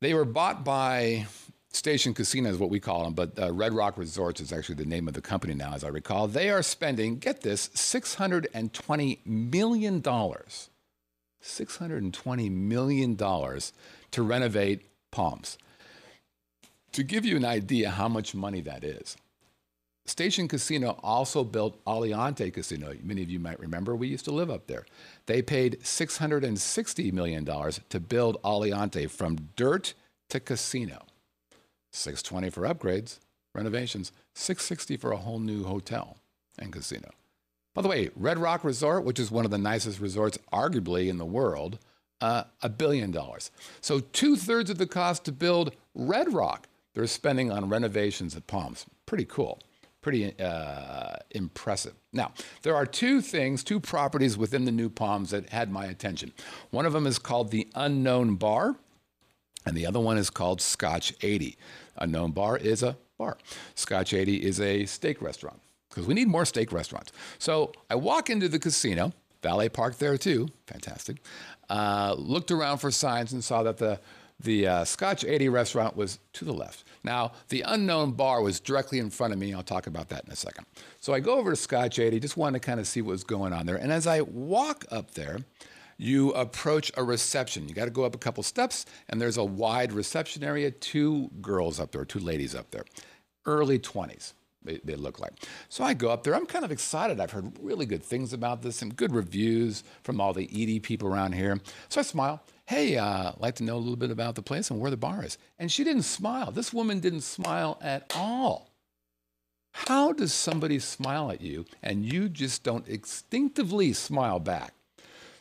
[0.02, 1.28] they were bought by
[1.74, 4.84] Station Casino is what we call them, but uh, Red Rock Resorts is actually the
[4.86, 6.28] name of the company now, as I recall.
[6.28, 10.02] They are spending, get this, $620 million.
[10.02, 13.72] $620 million to
[14.22, 15.58] renovate Palms.
[16.92, 19.16] To give you an idea how much money that is,
[20.06, 22.94] Station Casino also built Aliante Casino.
[23.02, 24.86] Many of you might remember we used to live up there.
[25.26, 29.94] They paid $660 million to build Aliante from dirt
[30.30, 31.06] to casino.
[31.92, 33.20] 620 for upgrades,
[33.54, 36.18] renovations, 660 for a whole new hotel
[36.58, 37.10] and casino.
[37.74, 41.18] By the way, Red Rock Resort, which is one of the nicest resorts arguably in
[41.18, 41.80] the world,
[42.20, 43.50] uh, a billion dollars.
[43.80, 48.48] So two thirds of the cost to build Red Rock, they're spending on renovations at
[48.48, 48.86] Palms.
[49.06, 49.60] Pretty cool,
[50.02, 51.94] pretty uh, impressive.
[52.12, 56.34] Now, there are two things, two properties within the new Palms that had my attention.
[56.70, 58.76] One of them is called the Unknown Bar,
[59.66, 61.58] and the other one is called Scotch 80.
[61.98, 63.38] Unknown Bar is a bar.
[63.76, 67.12] Scotch 80 is a steak restaurant because we need more steak restaurants.
[67.38, 71.18] So I walk into the casino, valet park there too, fantastic.
[71.70, 74.00] Uh, looked around for signs and saw that the
[74.44, 76.84] the uh, Scotch 80 restaurant was to the left.
[77.04, 79.54] Now, the unknown bar was directly in front of me.
[79.54, 80.66] I'll talk about that in a second.
[81.00, 83.24] So I go over to Scotch 80, just wanted to kind of see what was
[83.24, 83.76] going on there.
[83.76, 85.40] And as I walk up there,
[86.02, 87.70] you approach a reception.
[87.70, 90.72] You got to go up a couple steps, and there's a wide reception area.
[90.72, 92.86] Two girls up there, two ladies up there,
[93.46, 94.34] early 20s.
[94.64, 95.34] They, they, look like.
[95.70, 96.36] So I go up there.
[96.36, 97.20] I'm kind of excited.
[97.20, 101.08] I've heard really good things about this, some good reviews from all the ED people
[101.08, 101.60] around here.
[101.90, 102.44] So I smile.
[102.66, 105.24] Hey, uh, like to know a little bit about the place and where the bar
[105.24, 105.38] is.
[105.58, 106.52] And she didn't smile.
[106.52, 108.72] This woman didn't smile at all.
[109.74, 114.74] How does somebody smile at you and you just don't instinctively smile back?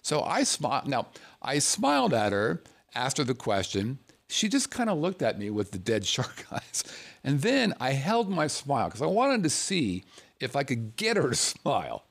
[0.03, 0.87] So I smiled.
[0.87, 1.09] Now,
[1.43, 2.63] I smiled at her,
[2.95, 3.99] asked her the question.
[4.29, 6.85] She just kind of looked at me with the dead shark eyes.
[7.25, 10.05] And then I held my smile because I wanted to see
[10.39, 12.05] if I could get her to smile.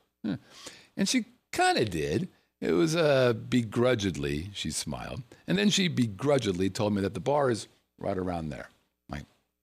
[0.95, 2.29] And she kind of did.
[2.61, 5.23] It was uh, begrudgingly, she smiled.
[5.47, 8.69] And then she begrudgingly told me that the bar is right around there.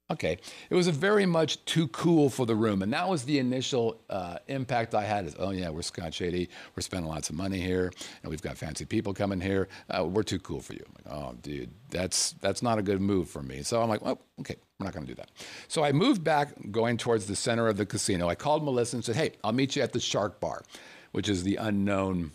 [0.08, 0.38] Okay,
[0.70, 4.00] it was a very much too cool for the room, and that was the initial
[4.08, 5.26] uh, impact I had.
[5.26, 6.48] Is oh yeah, we're Scotch 80.
[6.76, 7.92] we're spending lots of money here,
[8.22, 9.66] and we've got fancy people coming here.
[9.90, 10.84] Uh, we're too cool for you.
[10.94, 13.64] Like, oh dude, that's that's not a good move for me.
[13.64, 15.30] So I'm like, well, okay, we're not going to do that.
[15.66, 18.28] So I moved back, going towards the center of the casino.
[18.28, 20.62] I called Melissa and said, hey, I'll meet you at the Shark Bar,
[21.10, 22.30] which is the unknown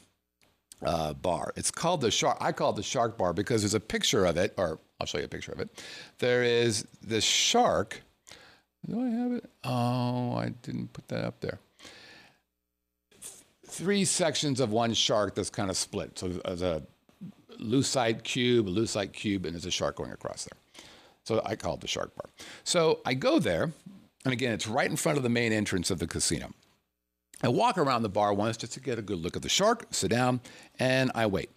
[0.85, 1.53] uh, bar.
[1.55, 2.37] It's called the Shark.
[2.41, 5.17] I call it the Shark Bar because there's a picture of it, or I'll show
[5.17, 5.83] you a picture of it.
[6.19, 8.01] There is this shark.
[8.87, 9.49] Do I have it?
[9.63, 11.59] Oh, I didn't put that up there.
[13.67, 16.19] Three sections of one shark that's kind of split.
[16.19, 16.83] So there's a
[17.59, 20.83] lucite cube, a lucite cube, and there's a shark going across there.
[21.23, 22.29] So I call it the shark bar.
[22.63, 23.71] So I go there,
[24.25, 26.51] and again, it's right in front of the main entrance of the casino.
[27.43, 29.87] I walk around the bar once just to get a good look at the shark,
[29.91, 30.41] sit down,
[30.79, 31.49] and I wait.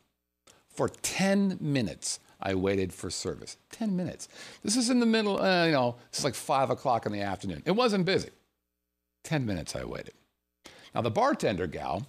[0.69, 3.57] For 10 minutes, I waited for service.
[3.73, 4.29] 10 minutes.
[4.63, 7.63] This is in the middle, uh, you know, it's like 5 o'clock in the afternoon.
[7.65, 8.31] It wasn't busy.
[9.25, 10.15] 10 minutes I waited.
[10.95, 12.07] Now, the bartender gal,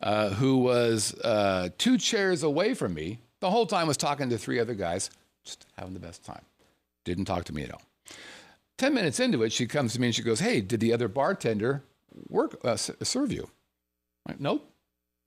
[0.00, 4.38] uh, who was uh, two chairs away from me, the whole time was talking to
[4.38, 5.10] three other guys,
[5.44, 6.42] just having the best time.
[7.04, 7.82] Didn't talk to me at all.
[8.78, 11.08] 10 minutes into it, she comes to me and she goes, Hey, did the other
[11.08, 11.82] bartender
[12.28, 13.50] work uh, serve you?
[14.38, 14.70] Nope.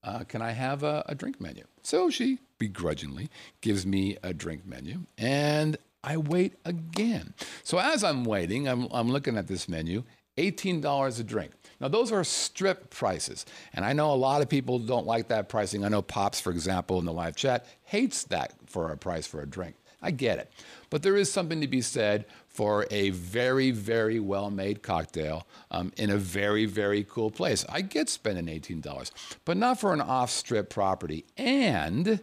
[0.04, 1.64] Uh, can I have a, a drink menu?
[1.84, 3.30] So she begrudgingly
[3.62, 7.34] gives me a drink menu, and I wait again.
[7.64, 10.04] So as I'm waiting, I'm, I'm looking at this menu,
[10.38, 11.52] $18 a drink.
[11.80, 13.46] Now, those are strip prices.
[13.74, 15.84] And I know a lot of people don't like that pricing.
[15.84, 19.42] I know Pops, for example, in the live chat, hates that for a price for
[19.42, 19.76] a drink.
[20.02, 20.52] I get it.
[20.90, 25.92] But there is something to be said for a very, very well made cocktail um,
[25.98, 27.66] in a very, very cool place.
[27.70, 29.12] I get spending $18,
[29.46, 31.26] but not for an off strip property.
[31.38, 32.20] And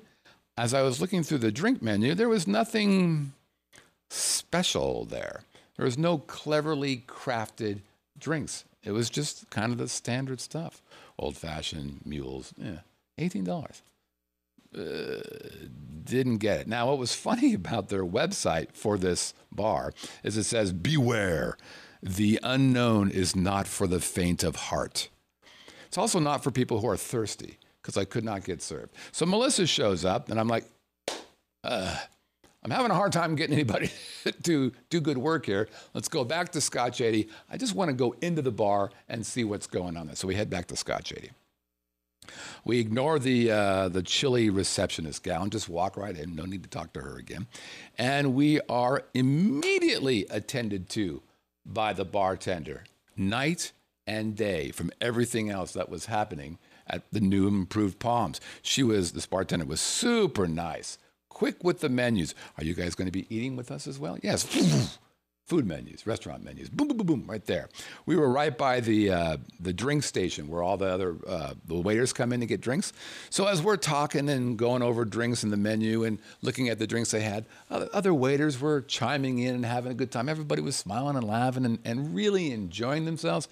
[0.57, 3.33] as I was looking through the drink menu, there was nothing
[4.11, 5.43] special there.
[5.77, 7.81] There was no cleverly crafted
[8.19, 8.65] drinks.
[8.83, 10.83] It was just kind of the standard stuff
[11.19, 12.55] old fashioned mules.
[12.57, 12.81] Yeah,
[13.19, 13.83] $18.
[14.73, 16.69] Didn't get it.
[16.69, 21.57] Now, what was funny about their website for this bar is it says, Beware,
[22.03, 25.09] the unknown is not for the faint of heart.
[25.87, 28.95] It's also not for people who are thirsty because I could not get served.
[29.13, 30.65] So Melissa shows up, and I'm like,
[31.65, 31.97] uh,
[32.63, 33.91] I'm having a hard time getting anybody
[34.43, 35.69] to do good work here.
[35.95, 37.29] Let's go back to Scotch 80.
[37.51, 40.17] I just want to go into the bar and see what's going on there.
[40.17, 41.31] So we head back to Scotch 80.
[42.65, 46.35] We ignore the uh, the chilly receptionist gal and just walk right in.
[46.35, 47.47] No need to talk to her again.
[47.97, 51.23] And we are immediately attended to
[51.65, 52.85] by the bartender,
[53.17, 53.73] night
[54.07, 58.41] and day, from everything else that was happening at the new improved Palms.
[58.63, 62.35] She was this bartender was super nice, quick with the menus.
[62.57, 64.19] Are you guys going to be eating with us as well?
[64.23, 64.99] Yes.
[65.49, 67.71] food menus, restaurant menus, boom, boom, boom, boom, right there.
[68.05, 71.75] We were right by the uh, the drink station where all the other uh, the
[71.75, 72.93] waiters come in to get drinks.
[73.31, 76.87] So as we're talking and going over drinks and the menu and looking at the
[76.87, 80.29] drinks they had, other, waiters were chiming in and having a good time.
[80.29, 83.49] Everybody was smiling and laughing and, and really enjoying themselves.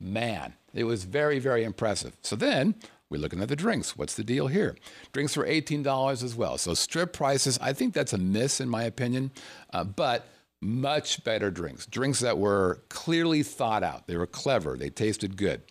[0.00, 2.16] Man, it was very, very impressive.
[2.22, 2.74] So then
[3.08, 3.96] we're looking at the drinks.
[3.96, 4.76] What's the deal here?
[5.12, 6.58] Drinks were $18 as well.
[6.58, 9.30] So strip prices, I think that's a miss in my opinion.
[9.72, 10.26] Uh, but
[10.60, 14.06] much better drinks, drinks that were clearly thought out.
[14.06, 15.62] They were clever, they tasted good.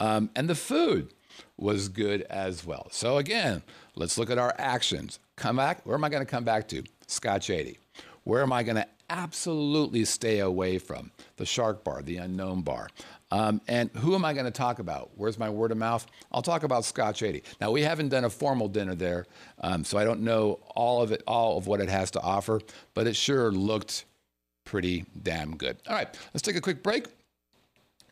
[0.00, 1.12] Um, and the food
[1.56, 2.88] was good as well.
[2.90, 3.62] So, again,
[3.94, 5.18] let's look at our actions.
[5.36, 6.82] Come back, where am I going to come back to?
[7.06, 7.78] Scotch 80.
[8.24, 11.10] Where am I going to absolutely stay away from?
[11.36, 12.88] The Shark Bar, the Unknown Bar.
[13.30, 15.10] Um, and who am I going to talk about?
[15.16, 16.06] Where's my word of mouth?
[16.32, 17.42] I'll talk about Scotch 80.
[17.60, 19.26] Now, we haven't done a formal dinner there,
[19.60, 22.60] um, so I don't know all of it, all of what it has to offer,
[22.94, 24.04] but it sure looked
[24.64, 25.78] pretty damn good.
[25.88, 27.06] All right, let's take a quick break.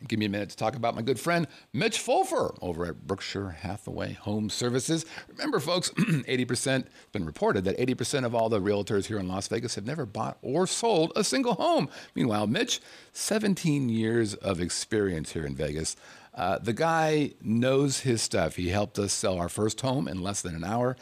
[0.08, 3.50] Give me a minute to talk about my good friend Mitch Fulfer over at Berkshire
[3.50, 5.06] Hathaway Home Services.
[5.28, 9.48] Remember, folks, 80% it's been reported that 80% of all the realtors here in Las
[9.48, 11.88] Vegas have never bought or sold a single home.
[12.14, 12.80] Meanwhile, Mitch,
[13.12, 15.96] 17 years of experience here in Vegas.
[16.34, 18.56] Uh, the guy knows his stuff.
[18.56, 20.96] He helped us sell our first home in less than an hour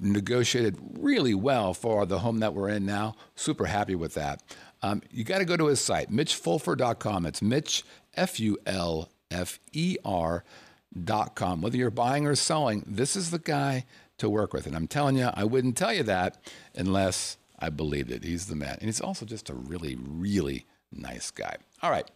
[0.00, 3.14] negotiated really well for the home that we're in now.
[3.34, 4.42] Super happy with that.
[4.82, 7.26] Um, you got to go to his site, mitchfulfer.com.
[7.26, 7.84] It's Mitch,
[8.14, 11.62] F U L F E R.com.
[11.62, 13.84] Whether you're buying or selling, this is the guy
[14.18, 14.66] to work with.
[14.66, 16.38] And I'm telling you, I wouldn't tell you that
[16.74, 18.24] unless I believed it.
[18.24, 18.76] He's the man.
[18.80, 21.56] And he's also just a really, really nice guy.
[21.82, 22.08] All right.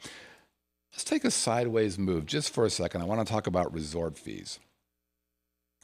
[0.92, 3.02] Let's take a sideways move just for a second.
[3.02, 4.58] I want to talk about resort fees,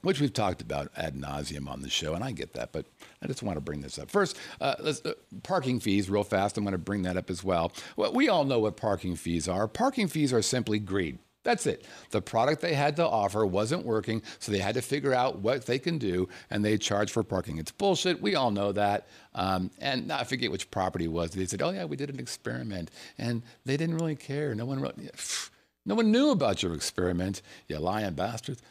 [0.07, 2.87] which we've talked about ad nauseum on the show, and I get that, but
[3.21, 4.09] I just want to bring this up.
[4.09, 5.11] First, uh, uh,
[5.43, 6.57] parking fees, real fast.
[6.57, 7.73] I'm going to bring that up as well.
[7.97, 8.13] well.
[8.13, 9.67] We all know what parking fees are.
[9.67, 11.19] Parking fees are simply greed.
[11.43, 11.85] That's it.
[12.11, 15.67] The product they had to offer wasn't working, so they had to figure out what
[15.67, 17.59] they can do, and they charge for parking.
[17.59, 18.23] It's bullshit.
[18.23, 19.09] We all know that.
[19.35, 21.33] Um, and I forget which property it was.
[21.33, 24.55] They said, "Oh yeah, we did an experiment," and they didn't really care.
[24.55, 25.11] No one, really,
[25.87, 27.43] no one knew about your experiment.
[27.69, 28.63] You lying bastards.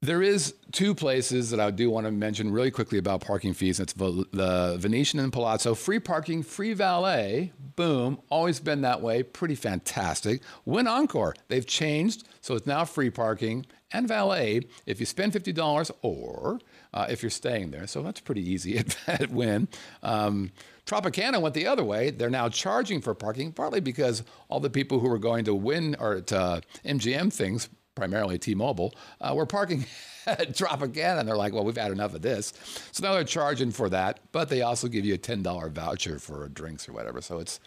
[0.00, 3.80] There is two places that I do want to mention really quickly about parking fees.
[3.80, 5.74] It's the Venetian and Palazzo.
[5.74, 7.52] Free parking, free valet.
[7.74, 8.20] Boom.
[8.30, 9.24] Always been that way.
[9.24, 10.40] Pretty fantastic.
[10.64, 11.34] Wynn Encore.
[11.48, 16.60] They've changed, so it's now free parking and valet if you spend $50 or
[16.94, 17.88] uh, if you're staying there.
[17.88, 19.66] So that's pretty easy at, at Wynn.
[20.04, 20.52] Um,
[20.86, 22.10] Tropicana went the other way.
[22.10, 25.96] They're now charging for parking, partly because all the people who were going to Wynn
[25.98, 29.84] or to MGM things primarily T-Mobile, uh, were parking
[30.26, 32.52] at Tropicana, and they're like, "Well, we've had enough of this."
[32.92, 36.18] So now they're charging for that, but they also give you a ten dollar voucher
[36.18, 37.20] for drinks or whatever.
[37.20, 37.60] So it's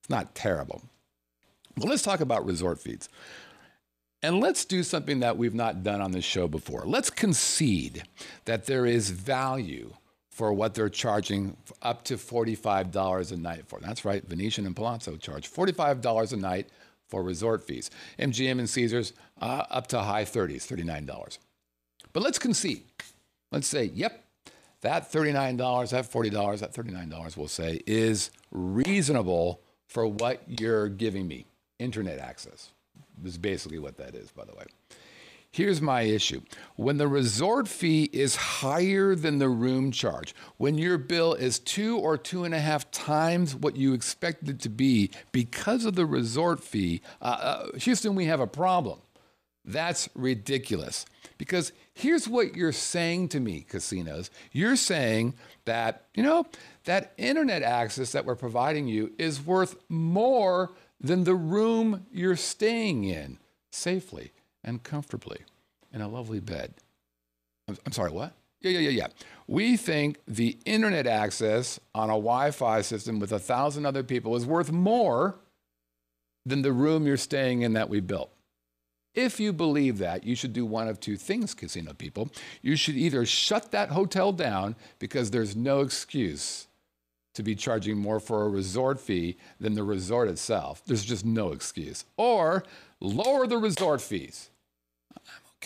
[0.00, 0.82] it's not terrible.
[1.78, 3.08] Well, let's talk about resort fees.
[4.22, 6.84] And let's do something that we've not done on this show before.
[6.86, 8.02] Let's concede
[8.46, 9.92] that there is value
[10.30, 13.78] for what they're charging up to $45 a night for.
[13.80, 16.68] That's right, Venetian and Palazzo charge $45 a night
[17.08, 17.90] for resort fees.
[18.18, 21.38] MGM and Caesars uh, up to high 30s, $39.
[22.12, 22.84] But let's concede.
[23.52, 24.24] Let's say, yep,
[24.80, 31.46] that $39, that $40, that $39, we'll say, is reasonable for what you're giving me
[31.78, 32.70] internet access.
[33.24, 34.64] Is basically what that is, by the way.
[35.56, 36.42] Here's my issue.
[36.74, 41.96] When the resort fee is higher than the room charge, when your bill is two
[41.96, 46.04] or two and a half times what you expected it to be because of the
[46.04, 49.00] resort fee, uh, uh, Houston, we have a problem.
[49.64, 51.06] That's ridiculous.
[51.38, 54.30] Because here's what you're saying to me, casinos.
[54.52, 56.44] You're saying that, you know,
[56.84, 63.04] that internet access that we're providing you is worth more than the room you're staying
[63.04, 63.38] in
[63.70, 64.32] safely
[64.66, 65.38] and comfortably
[65.92, 66.74] in a lovely bed.
[67.68, 68.32] I'm, I'm sorry, what?
[68.60, 69.06] Yeah, yeah, yeah, yeah.
[69.46, 74.34] We think the internet access on a Wi Fi system with a thousand other people
[74.34, 75.36] is worth more
[76.44, 78.30] than the room you're staying in that we built.
[79.14, 82.28] If you believe that, you should do one of two things, casino people.
[82.60, 86.66] You should either shut that hotel down because there's no excuse
[87.34, 90.82] to be charging more for a resort fee than the resort itself.
[90.86, 92.04] There's just no excuse.
[92.16, 92.64] Or
[93.00, 94.50] lower the resort fees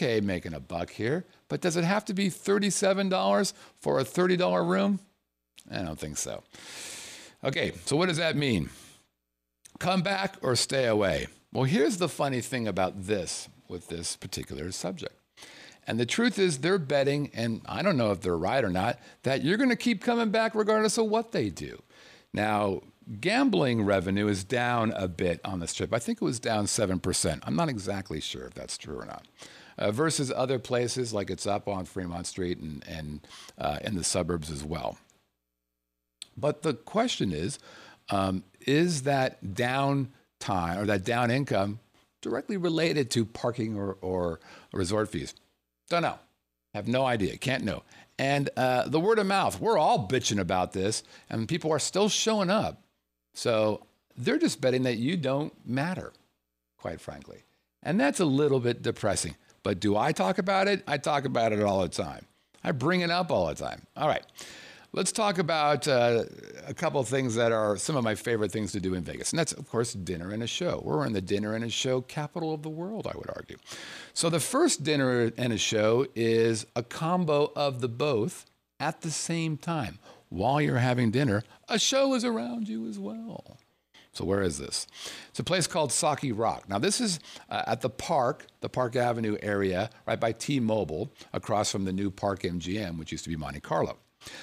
[0.00, 4.68] okay making a buck here, but does it have to be $37 for a $30
[4.68, 5.00] room?
[5.70, 6.42] I don't think so.
[7.44, 8.70] Okay, so what does that mean?
[9.78, 11.26] Come back or stay away?
[11.52, 15.14] Well, here's the funny thing about this with this particular subject.
[15.86, 18.98] And the truth is, they're betting, and I don't know if they're right or not,
[19.22, 21.82] that you're going to keep coming back regardless of what they do.
[22.32, 22.82] Now,
[23.20, 25.92] gambling revenue is down a bit on the strip.
[25.92, 27.40] I think it was down 7%.
[27.42, 29.26] I'm not exactly sure if that's true or not
[29.80, 33.26] uh, versus other places like it's up on Fremont Street and, and
[33.58, 34.98] uh, in the suburbs as well.
[36.36, 37.58] But the question is,
[38.10, 41.80] um, is that down time or that down income
[42.22, 44.40] directly related to parking or, or
[44.72, 45.34] resort fees?
[45.88, 46.18] Don't know.
[46.74, 47.36] Have no idea.
[47.36, 47.82] Can't know.
[48.18, 52.08] And uh, the word of mouth, we're all bitching about this, and people are still
[52.08, 52.82] showing up.
[53.34, 56.12] So they're just betting that you don't matter,
[56.78, 57.44] quite frankly.
[57.82, 59.36] And that's a little bit depressing.
[59.62, 60.82] But do I talk about it?
[60.86, 62.26] I talk about it all the time.
[62.62, 63.86] I bring it up all the time.
[63.96, 64.24] All right.
[64.92, 66.24] Let's talk about uh,
[66.66, 69.30] a couple things that are some of my favorite things to do in Vegas.
[69.30, 70.82] And that's, of course, dinner and a show.
[70.84, 73.56] We're in the dinner and a show capital of the world, I would argue.
[74.14, 78.46] So the first dinner and a show is a combo of the both
[78.80, 80.00] at the same time.
[80.28, 83.58] While you're having dinner, a show is around you as well.
[84.12, 84.86] So where is this?
[85.28, 86.68] It's a place called Sake Rok.
[86.68, 91.70] Now this is uh, at the park, the Park Avenue area, right by T-Mobile, across
[91.70, 93.98] from the new Park MGM, which used to be Monte Carlo.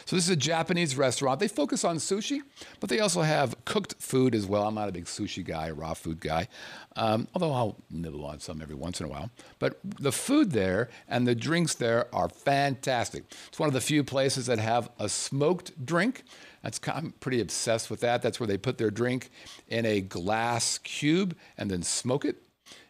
[0.06, 1.40] So this is a Japanese restaurant.
[1.40, 2.40] They focus on sushi,
[2.80, 4.64] but they also have cooked food as well.
[4.64, 6.48] I'm not a big sushi guy, raw food guy,
[6.96, 9.30] um, although I'll nibble on some every once in a while.
[9.60, 13.26] But the food there and the drinks there are fantastic.
[13.50, 16.24] It's one of the few places that have a smoked drink.
[16.68, 18.22] That's, I'm pretty obsessed with that.
[18.22, 19.30] That's where they put their drink
[19.70, 22.44] in a glass cube and then smoke it.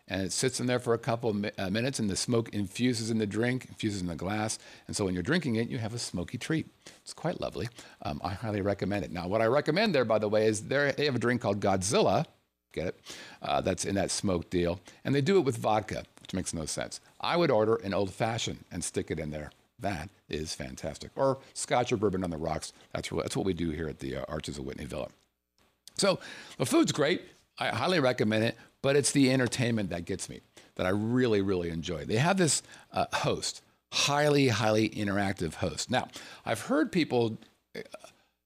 [0.08, 3.12] And it sits in there for a couple of uh, minutes and the smoke infuses
[3.12, 4.58] in the drink infuses in the glass.
[4.88, 6.66] And so when you're drinking it you have a smoky treat.
[7.04, 7.70] It's quite lovely.
[8.02, 9.12] Um, i highly recommend it.
[9.12, 12.26] Now what i recommend there by the way is they have a drink called godzilla.
[12.74, 13.00] Get it?
[13.44, 14.80] Uh, that's in that smoke deal.
[15.06, 17.00] And they do it with vodka which makes no sense.
[17.22, 21.38] I would order an old fashioned and stick it in there that is fantastic or
[21.54, 24.26] scotch or bourbon on the rocks that's, that's what we do here at the uh,
[24.28, 25.08] arches of whitney villa
[25.96, 26.20] so
[26.58, 27.22] the food's great
[27.60, 30.42] I highly recommend it but it's the entertainment that gets me
[30.78, 32.06] that I really, really enjoy.
[32.06, 32.64] They have this
[32.94, 33.62] uh, host,
[33.92, 35.92] highly, highly interactive host.
[35.92, 36.08] Now,
[36.46, 37.38] I've heard people
[37.76, 37.82] uh,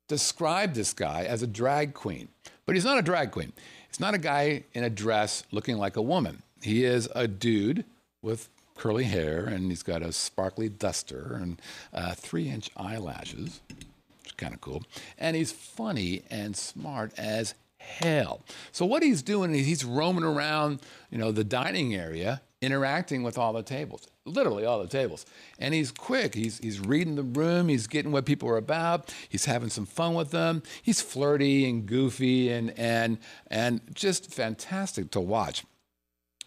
[0.07, 2.29] describe this guy as a drag queen,
[2.65, 3.53] but he's not a drag queen.
[3.89, 6.41] It's not a guy in a dress looking like a woman.
[6.61, 7.85] He is a dude
[8.21, 8.49] with
[8.81, 11.61] curly hair and he's got a sparkly duster and
[11.93, 13.85] uh, three inch eyelashes, which
[14.25, 14.83] is kind of cool.
[15.19, 18.41] And he's funny and smart as hell.
[18.71, 23.37] So what he's doing is he's roaming around, you know, the dining area, interacting with
[23.37, 25.27] all the tables, literally all the tables.
[25.59, 26.33] And he's quick.
[26.33, 27.67] He's he's reading the room.
[27.67, 29.13] He's getting what people are about.
[29.29, 30.63] He's having some fun with them.
[30.81, 35.65] He's flirty and goofy and and and just fantastic to watch.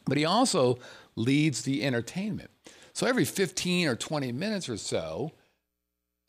[0.07, 0.79] But he also
[1.17, 2.51] leads the entertainment.
[2.93, 5.33] So every 15 or 20 minutes or so,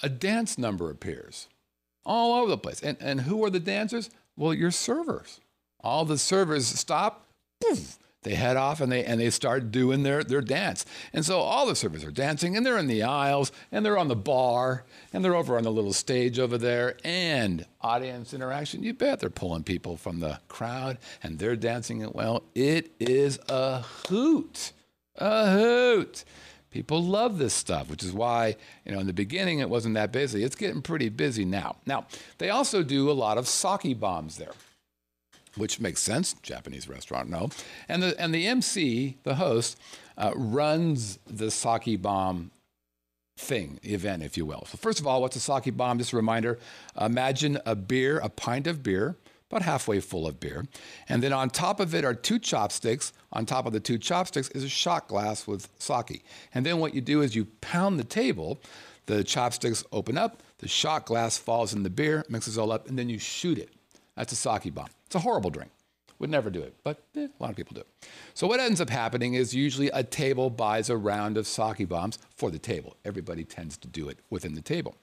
[0.01, 1.47] a dance number appears
[2.05, 2.81] all over the place.
[2.81, 4.09] And, and who are the dancers?
[4.35, 5.39] Well, your servers.
[5.81, 7.27] All the servers stop,
[7.61, 10.83] poof, they head off and they and they start doing their, their dance.
[11.13, 14.07] And so all the servers are dancing and they're in the aisles and they're on
[14.07, 14.83] the bar
[15.13, 18.81] and they're over on the little stage over there and audience interaction.
[18.81, 22.41] You bet they're pulling people from the crowd and they're dancing it well.
[22.55, 24.73] It is a hoot.
[25.17, 26.23] A hoot.
[26.75, 30.11] People love this stuff, which is why, you know, in the beginning it wasn't that
[30.11, 30.43] busy.
[30.43, 31.77] It's getting pretty busy now.
[31.85, 32.05] Now,
[32.37, 34.51] they also do a lot of sake bombs there,
[35.55, 36.33] which makes sense.
[36.43, 37.49] Japanese restaurant, no.
[37.87, 39.79] And the and the MC, the host,
[40.17, 42.51] uh, runs the sake bomb
[43.37, 44.65] thing, event, if you will.
[44.65, 45.97] So first of all, what's a sake bomb?
[45.97, 46.59] Just a reminder:
[46.99, 49.15] imagine a beer, a pint of beer
[49.55, 50.65] about halfway full of beer.
[51.07, 53.13] And then on top of it are two chopsticks.
[53.31, 56.25] On top of the two chopsticks is a shot glass with sake.
[56.53, 58.59] And then what you do is you pound the table,
[59.05, 62.99] the chopsticks open up, the shot glass falls in the beer, mixes all up, and
[62.99, 63.69] then you shoot it.
[64.15, 64.89] That's a sake bomb.
[65.05, 65.71] It's a horrible drink.
[66.19, 67.83] Would never do it, but eh, a lot of people do.
[68.33, 72.17] So what ends up happening is usually a table buys a round of sake bombs
[72.35, 72.95] for the table.
[73.03, 74.95] Everybody tends to do it within the table.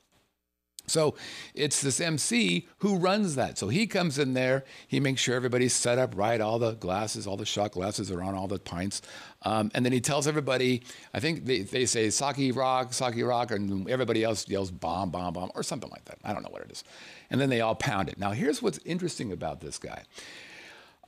[0.87, 1.14] So
[1.55, 3.57] it's this MC who runs that.
[3.57, 7.26] So he comes in there, he makes sure everybody's set up right, all the glasses,
[7.26, 9.01] all the shot glasses are on all the pints.
[9.43, 10.83] Um, and then he tells everybody,
[11.14, 15.35] I think they, they say sake rock, sake rock, and everybody else yells bomb, bomb,
[15.35, 16.18] bomb, or something like that.
[16.24, 16.85] I don't know what it is.
[17.30, 18.18] And then they all pound it.
[18.18, 20.03] Now, here's what's interesting about this guy.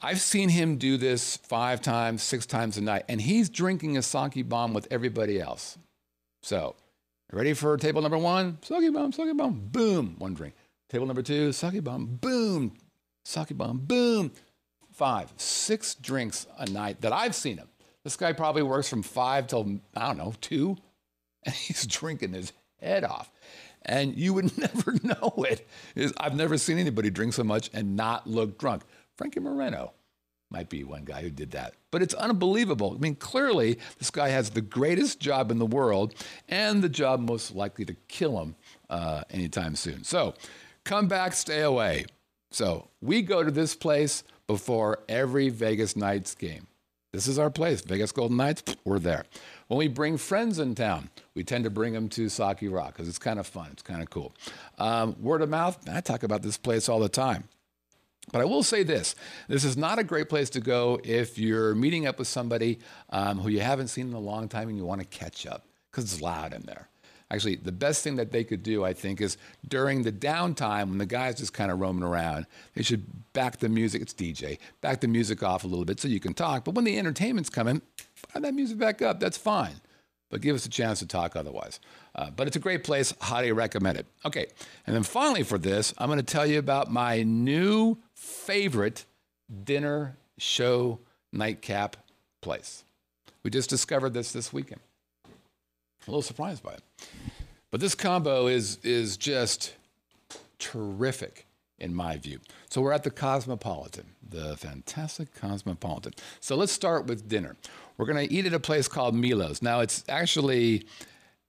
[0.01, 4.03] I've seen him do this five times, six times a night, and he's drinking a
[4.03, 5.79] sake bomb with everybody else.
[6.43, 6.77] So
[7.33, 8.59] Ready for table number one?
[8.62, 10.55] Sake bomb, sake bomb, boom, one drink.
[10.89, 12.75] Table number two, sake bomb, boom,
[13.25, 14.31] sake bomb, boom.
[14.93, 17.68] Five, six drinks a night that I've seen him.
[18.05, 20.77] This guy probably works from five till, I don't know, two,
[21.45, 23.31] and he's drinking his head off.
[23.83, 25.66] And you would never know it.
[26.18, 28.83] I've never seen anybody drink so much and not look drunk.
[29.16, 29.93] Frankie Moreno
[30.55, 31.74] might be one guy who did that.
[31.90, 32.94] But it's unbelievable.
[32.96, 36.14] I mean, clearly, this guy has the greatest job in the world
[36.48, 38.55] and the job most likely to kill him
[38.88, 40.05] uh, anytime soon.
[40.05, 40.34] So
[40.84, 42.07] come back, stay away.
[42.52, 46.68] So we go to this place before every Vegas Knights game.
[47.12, 49.24] This is our place, Vegas Golden Knights, we're there.
[49.66, 53.09] When we bring friends in town, we tend to bring them to Sake Rok because
[53.09, 54.34] it's kind of fun, it's kind of cool.
[54.78, 57.44] Um, word of mouth, I talk about this place all the time.
[58.33, 59.14] But I will say this
[59.49, 62.79] this is not a great place to go if you're meeting up with somebody
[63.11, 65.64] um, who you haven't seen in a long time and you want to catch up
[65.91, 66.89] because it's loud in there.
[67.31, 70.99] Actually, the best thing that they could do, I think, is during the downtime when
[70.99, 74.03] the guys just kind of roaming around, they should back the music.
[74.03, 76.64] It's DJ, back the music off a little bit so you can talk.
[76.64, 77.81] But when the entertainment's coming,
[78.14, 79.20] fire that music back up.
[79.20, 79.81] That's fine.
[80.35, 81.78] But give us a chance to talk otherwise.
[82.12, 83.14] Uh, but it's a great place.
[83.20, 84.07] Highly recommend it.
[84.24, 84.47] Okay.
[84.85, 89.05] And then finally, for this, I'm going to tell you about my new favorite
[89.62, 90.99] dinner show
[91.32, 91.97] nightcap
[92.41, 92.82] place.
[93.45, 94.80] We just discovered this this weekend.
[95.24, 96.82] A little surprised by it.
[97.70, 99.74] But this combo is is just
[100.59, 101.43] terrific
[101.79, 102.41] in my view.
[102.70, 106.12] So we're at the Cosmopolitan, the fantastic Cosmopolitan.
[106.41, 107.57] So let's start with dinner.
[107.97, 109.62] We're going to eat at a place called Milos.
[109.62, 110.87] Now it's actually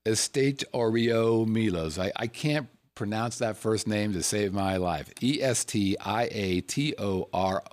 [0.05, 1.97] Estate Oreo Milos.
[1.97, 5.11] I, I can't pronounce that first name to save my life.
[5.21, 7.63] E S T I A T O R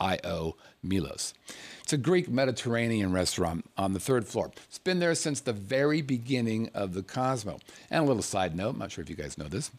[0.00, 1.34] I O Milos.
[1.82, 4.52] It's a Greek Mediterranean restaurant on the third floor.
[4.68, 7.58] It's been there since the very beginning of the Cosmo.
[7.90, 9.70] And a little side note, I'm not sure if you guys know this.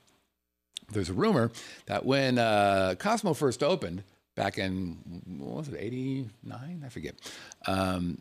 [0.92, 1.52] There's a rumor
[1.86, 4.04] that when uh, Cosmo first opened
[4.36, 4.98] back in,
[5.40, 6.84] what was it, 89?
[6.86, 7.16] I forget.
[7.68, 8.20] Um,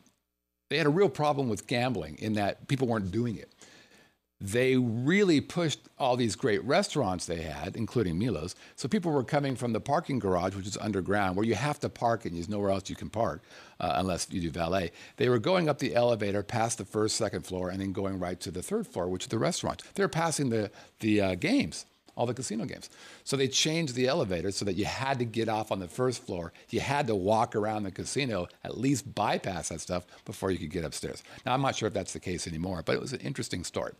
[0.69, 3.53] they had a real problem with gambling in that people weren't doing it
[4.41, 8.55] they really pushed all these great restaurants they had, including Milos.
[8.77, 11.89] So people were coming from the parking garage, which is underground, where you have to
[11.89, 13.43] park and there's nowhere else you can park
[13.81, 14.93] uh, unless you do valet.
[15.17, 18.39] They were going up the elevator past the first, second floor, and then going right
[18.41, 19.83] to the third floor, which is the restaurant.
[19.95, 21.87] They're passing the the uh, games
[22.19, 22.91] all the casino games.
[23.23, 26.27] So they changed the elevator so that you had to get off on the first
[26.27, 26.53] floor.
[26.69, 30.73] You had to walk around the casino, at least bypass that stuff before you could
[30.73, 31.23] get upstairs.
[31.47, 33.93] Now, I'm not sure if that's the case anymore, but it was an interesting story.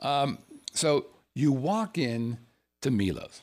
[0.00, 0.38] Um,
[0.72, 2.38] so you walk in
[2.80, 3.42] to Milos,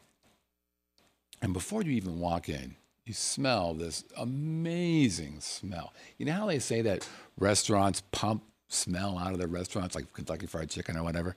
[1.39, 5.93] and before you even walk in, you smell this amazing smell.
[6.18, 7.07] You know how they say that
[7.38, 11.36] restaurants pump smell out of their restaurants, like Kentucky Fried Chicken or whatever?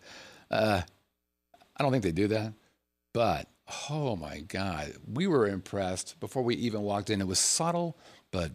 [0.51, 0.81] Uh,
[1.76, 2.53] I don't think they do that.
[3.13, 3.49] But
[3.91, 7.21] oh my God, we were impressed before we even walked in.
[7.21, 7.97] It was subtle,
[8.31, 8.53] but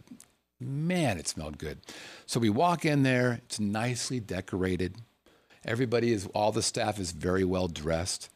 [0.59, 1.79] man, it smelled good.
[2.25, 4.95] So we walk in there, it's nicely decorated.
[5.63, 8.29] Everybody is, all the staff is very well dressed.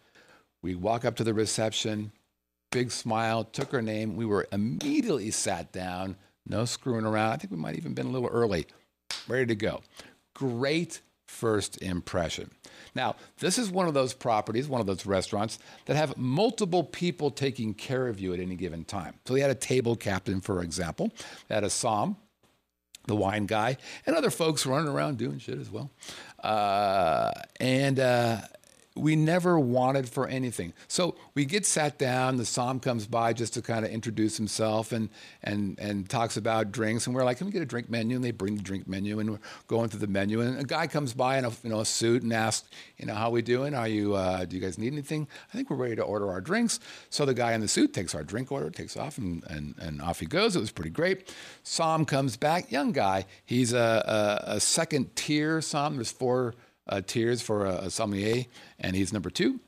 [0.62, 2.12] We walk up to the reception,
[2.72, 4.16] big smile, took her name.
[4.16, 6.18] We were immediately sat down,
[6.48, 7.34] no screwing around.
[7.34, 8.68] I think we might even been a little early,
[9.28, 9.82] ready to go.
[10.34, 12.50] Great first impression.
[12.96, 17.30] Now, this is one of those properties, one of those restaurants that have multiple people
[17.30, 19.14] taking care of you at any given time.
[19.26, 21.12] So we had a table captain, for example,
[21.48, 22.18] they had a som,
[23.06, 25.92] the wine guy, and other folks running around doing shit as well.
[26.44, 28.42] Uh, and uh,
[29.00, 30.74] we never wanted for anything.
[30.88, 32.38] So we get sat down.
[32.38, 35.10] The Som comes by just to kind of introduce himself and
[35.43, 37.08] and and talks about drinks.
[37.08, 39.20] And we're like, "Can we get a drink menu?" And they bring the drink menu,
[39.20, 40.41] and we're going through the menu.
[40.41, 43.16] And a guy comes by in a you know a suit and asks, "You know,
[43.16, 43.74] how we doing?
[43.74, 44.16] Are you?
[44.16, 45.28] Uh, do you guys need anything?
[45.54, 46.80] I think we're ready to order our drinks."
[47.10, 50.02] So the guy in the suit takes our drink order, takes off, and and, and
[50.02, 50.56] off he goes.
[50.56, 51.34] It was pretty great.
[51.64, 53.26] Som comes back, young guy.
[53.45, 55.95] He's a, a, a second tier Som.
[55.95, 56.56] There's four
[56.90, 58.46] uh, tiers for a, a, sommelier,
[58.80, 59.60] and he's number two,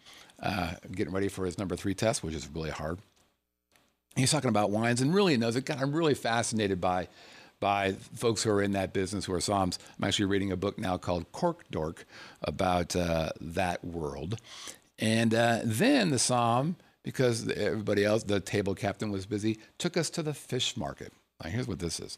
[0.41, 2.99] uh, getting ready for his number three test, which is really hard.
[4.15, 5.65] He's talking about wines and really knows it.
[5.65, 7.07] God, I'm really fascinated by
[7.61, 9.77] by folks who are in that business who are Soms.
[9.97, 12.05] I'm actually reading a book now called Cork Dork
[12.41, 14.41] about uh, that world.
[14.97, 20.09] And uh, then the Som, because everybody else, the table captain was busy, took us
[20.09, 21.13] to the fish market.
[21.41, 22.17] Now, here's what this is.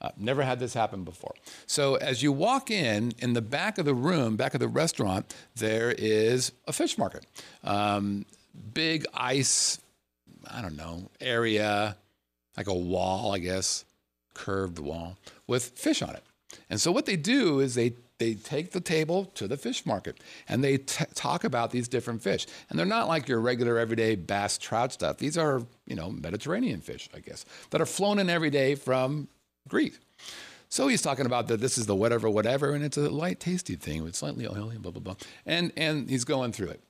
[0.00, 1.34] Uh, never had this happen before.
[1.66, 5.34] So as you walk in, in the back of the room, back of the restaurant,
[5.56, 7.26] there is a fish market.
[7.64, 8.24] Um,
[8.72, 9.78] big ice,
[10.50, 11.96] I don't know, area,
[12.56, 13.84] like a wall, I guess,
[14.32, 16.24] curved wall with fish on it.
[16.70, 20.18] And so what they do is they they take the table to the fish market
[20.46, 22.46] and they t- talk about these different fish.
[22.68, 25.16] And they're not like your regular everyday bass trout stuff.
[25.16, 29.28] These are, you know, Mediterranean fish, I guess, that are flown in every day from
[29.68, 29.98] Greek.
[30.68, 33.74] So he's talking about that this is the whatever, whatever, and it's a light, tasty
[33.74, 35.16] thing with slightly oily, blah, blah, blah.
[35.44, 36.80] And, and he's going through it.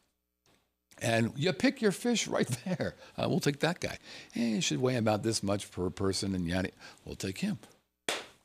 [1.01, 2.95] And you pick your fish right there.
[3.17, 3.97] Uh, we'll take that guy.
[4.33, 6.71] Hey, it should weigh about this much per person, and yada.
[7.07, 7.59] We'll take him.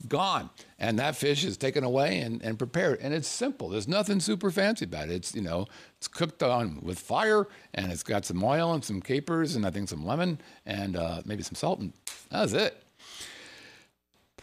[0.07, 0.49] Gone.
[0.79, 2.99] And that fish is taken away and, and prepared.
[3.01, 3.69] And it's simple.
[3.69, 5.15] There's nothing super fancy about it.
[5.15, 5.67] It's, you know,
[5.97, 9.71] it's cooked on with fire, and it's got some oil and some capers, and I
[9.71, 11.91] think some lemon, and uh, maybe some salt, and
[12.29, 12.84] that's it.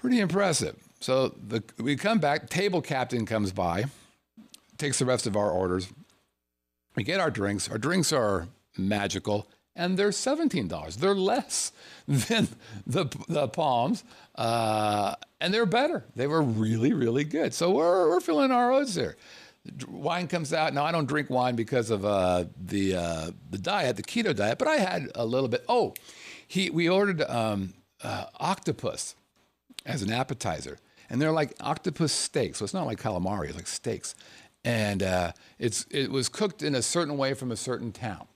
[0.02, 0.74] Pretty impressive.
[0.98, 3.84] So the, we come back, table captain comes by,
[4.76, 5.92] takes the rest of our orders.
[6.96, 7.70] We get our drinks.
[7.70, 9.46] Our drinks are magical,
[9.76, 10.96] and they're $17.
[10.96, 11.70] They're less
[12.08, 12.48] than
[12.84, 14.02] the, the Palms,
[14.34, 16.04] uh, and they're better.
[16.16, 17.54] They were really, really good.
[17.54, 19.16] So we're, we're filling our oats there.
[19.86, 20.74] Wine comes out.
[20.74, 24.58] Now I don't drink wine because of uh, the uh, the diet, the keto diet,
[24.58, 25.64] but I had a little bit.
[25.68, 25.94] Oh,
[26.48, 27.72] he we ordered um,
[28.02, 29.14] uh, octopus
[29.84, 30.78] as an appetizer.
[31.10, 32.58] And they're like octopus steaks.
[32.58, 34.14] So it's not like calamari, it's like steaks.
[34.64, 38.26] And uh, it's, it was cooked in a certain way from a certain town.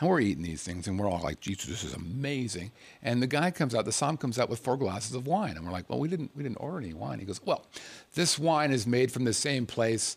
[0.00, 2.72] And we're eating these things, and we're all like, Jesus, this is amazing.
[3.02, 5.56] And the guy comes out, the Som comes out with four glasses of wine.
[5.56, 7.18] And we're like, well, we didn't, we didn't order any wine.
[7.18, 7.66] He goes, well,
[8.14, 10.16] this wine is made from the same place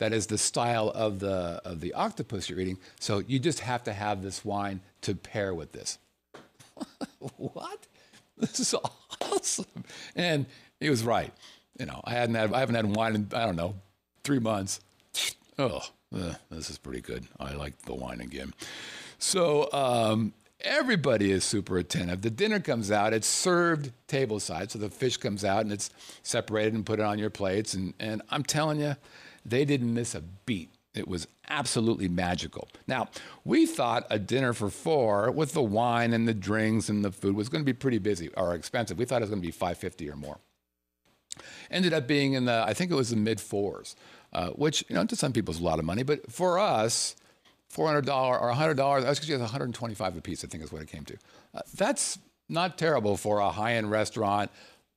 [0.00, 2.78] that is the style of the of the octopus you're eating.
[2.98, 5.98] So you just have to have this wine to pair with this.
[7.36, 7.86] what?
[8.50, 8.74] This is
[9.20, 9.84] awesome.
[10.16, 10.46] And
[10.80, 11.32] he was right.
[11.78, 13.74] You know, I hadn't had I haven't had wine in I don't know
[14.24, 14.80] three months.
[15.58, 17.26] Oh, this is pretty good.
[17.38, 18.54] I like the wine again.
[19.18, 22.22] So um, everybody is super attentive.
[22.22, 24.70] The dinner comes out, it's served tableside.
[24.70, 25.90] So the fish comes out and it's
[26.22, 27.74] separated and put it on your plates.
[27.74, 28.96] And, and I'm telling you,
[29.44, 30.70] they didn't miss a beat.
[30.94, 32.68] It was absolutely magical.
[32.88, 33.08] Now,
[33.44, 37.36] we thought a dinner for four with the wine and the drinks and the food
[37.36, 38.98] was going to be pretty busy or expensive.
[38.98, 40.38] We thought it was going to be 550 or more.
[41.70, 43.94] Ended up being in the, I think it was the mid fours,
[44.32, 46.02] uh, which, you know, to some people is a lot of money.
[46.02, 47.14] But for us,
[47.72, 51.16] $400 or $100, actually, it's 125 a piece, I think is what it came to.
[51.54, 52.18] Uh, that's
[52.48, 54.50] not terrible for a high end restaurant,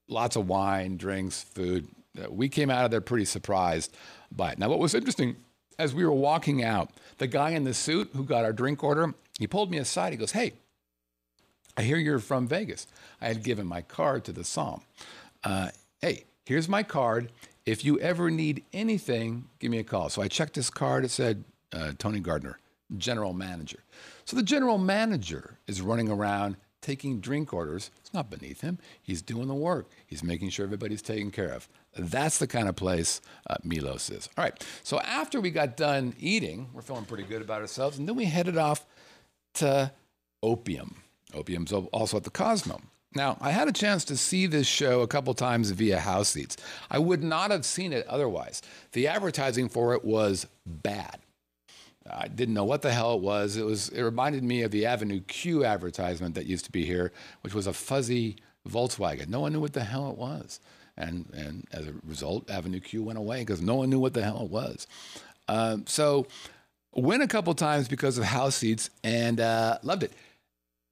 [0.07, 1.87] lots of wine, drinks, food.
[2.17, 3.95] Uh, we came out of there pretty surprised
[4.31, 4.57] by it.
[4.57, 5.35] Now, what was interesting,
[5.80, 9.13] as we were walking out, the guy in the suit who got our drink order,
[9.39, 10.13] he pulled me aside.
[10.13, 10.53] He goes, Hey,
[11.76, 12.88] I hear you're from Vegas.
[13.21, 14.82] I had given my card to the Som.
[15.43, 15.69] Uh,
[16.01, 17.32] hey, here's my card.
[17.65, 20.09] If you ever need anything, give me a call.
[20.09, 21.05] So I checked his card.
[21.05, 22.59] It said uh, Tony Gardner
[22.97, 23.80] general manager.
[24.26, 27.89] So the general manager is running around taking drink orders.
[28.01, 28.77] It's not beneath him.
[29.01, 29.89] He's doing the work.
[30.05, 31.67] He's making sure everybody's taken care of.
[31.97, 34.29] That's the kind of place uh, Milos is.
[34.38, 34.63] All right.
[34.84, 38.25] So after we got done eating, we're feeling pretty good about ourselves, and then we
[38.25, 38.86] headed off
[39.55, 39.91] to
[40.43, 40.97] Opium.
[41.34, 42.79] Opium's also at the Cosmo.
[43.15, 46.57] Now, I had a chance to see this show a couple times via house seats.
[46.89, 48.61] I would not have seen it otherwise.
[48.93, 51.19] The advertising for it was bad.
[52.09, 53.55] I didn't know what the hell it was.
[53.55, 53.89] It was.
[53.89, 57.67] It reminded me of the Avenue Q advertisement that used to be here, which was
[57.67, 58.37] a fuzzy
[58.67, 59.29] Volkswagen.
[59.29, 60.59] No one knew what the hell it was,
[60.97, 64.23] and and as a result, Avenue Q went away because no one knew what the
[64.23, 64.87] hell it was.
[65.47, 66.27] Um, so,
[66.93, 70.11] went a couple times because of house seats and uh, loved it.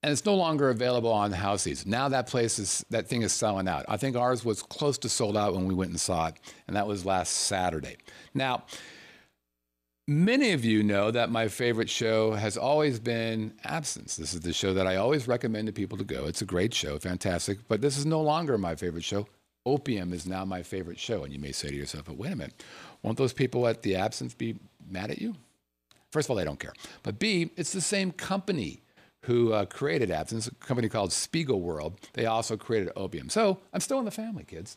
[0.03, 1.85] And it's no longer available on house seats.
[1.85, 3.85] Now that place is that thing is selling out.
[3.87, 6.35] I think ours was close to sold out when we went and saw it,
[6.67, 7.97] and that was last Saturday.
[8.33, 8.63] Now
[10.11, 14.17] Many of you know that my favorite show has always been Absinthe.
[14.17, 16.25] This is the show that I always recommend to people to go.
[16.25, 19.25] It's a great show, fantastic, but this is no longer my favorite show.
[19.65, 21.23] Opium is now my favorite show.
[21.23, 22.61] And you may say to yourself, but wait a minute,
[23.03, 24.57] won't those people at the Absinthe be
[24.89, 25.33] mad at you?
[26.11, 26.73] First of all, they don't care.
[27.03, 28.81] But B, it's the same company
[29.23, 31.93] who uh, created Absinthe, a company called Spiegelworld.
[32.11, 33.29] They also created Opium.
[33.29, 34.75] So I'm still in the family, kids.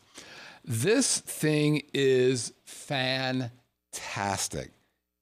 [0.63, 3.51] This thing is fantastic.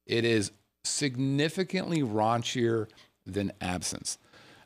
[0.05, 0.51] It is
[0.83, 2.87] significantly raunchier
[3.25, 4.17] than Absinthe.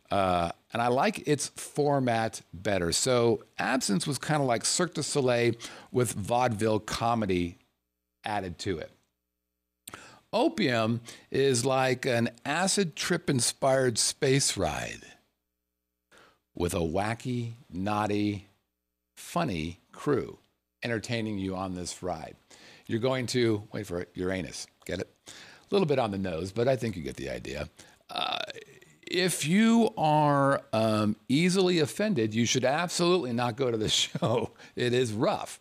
[0.09, 2.91] Uh, and I like its format better.
[2.91, 5.53] So Absinthe was kind of like Cirque du Soleil
[5.91, 7.57] with vaudeville comedy
[8.23, 8.91] added to it.
[10.33, 15.01] Opium is like an acid trip inspired space ride
[16.53, 18.47] with a wacky, naughty,
[19.15, 20.37] funny crew
[20.83, 22.35] entertaining you on this ride.
[22.87, 24.67] You're going to, wait for it, Uranus.
[24.85, 25.09] Get it?
[25.69, 27.69] A little bit on the nose, but I think you get the idea.
[28.09, 28.39] Uh,
[29.09, 34.51] if you are um, easily offended, you should absolutely not go to the show.
[34.75, 35.59] It is rough.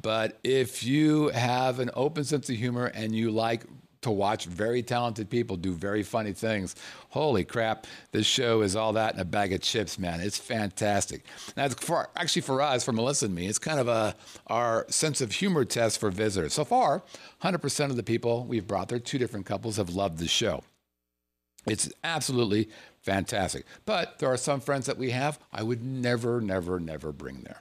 [0.00, 3.64] But if you have an open sense of humor and you like
[4.02, 6.76] to watch very talented people do very funny things.
[7.10, 10.20] Holy crap, this show is all that in a bag of chips, man.
[10.20, 11.24] It's fantastic.
[11.56, 14.14] Now, for, actually, for us, for Melissa and me, it's kind of a
[14.48, 16.52] our sense of humor test for visitors.
[16.52, 17.02] So far,
[17.42, 20.62] 100% of the people we've brought there, two different couples, have loved the show.
[21.66, 22.68] It's absolutely
[23.02, 23.64] fantastic.
[23.84, 27.60] But there are some friends that we have I would never, never, never bring there.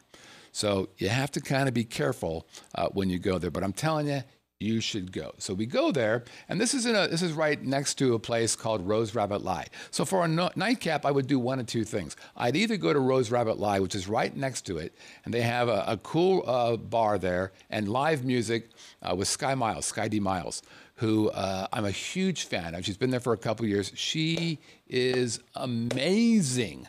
[0.51, 3.51] So you have to kind of be careful uh, when you go there.
[3.51, 4.23] But I'm telling you,
[4.61, 5.33] you should go.
[5.37, 8.19] So we go there, and this is in a this is right next to a
[8.19, 9.67] place called Rose Rabbit Lie.
[9.89, 12.15] So for a no, nightcap, I would do one of two things.
[12.35, 14.93] I'd either go to Rose Rabbit Lie, which is right next to it,
[15.25, 18.69] and they have a, a cool uh, bar there and live music
[19.01, 20.61] uh, with Sky Miles, Sky D Miles,
[20.95, 22.85] who uh, I'm a huge fan of.
[22.85, 23.91] She's been there for a couple years.
[23.95, 26.87] She is amazing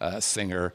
[0.00, 0.74] uh, singer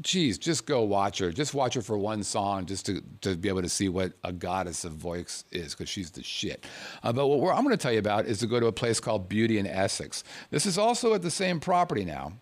[0.00, 1.32] geez, just go watch her.
[1.32, 4.32] Just watch her for one song, just to, to be able to see what a
[4.32, 6.66] goddess of voice is, because she's the shit.
[7.02, 9.00] Uh, but what I'm going to tell you about is to go to a place
[9.00, 10.24] called Beauty & Essex.
[10.50, 12.32] This is also at the same property now.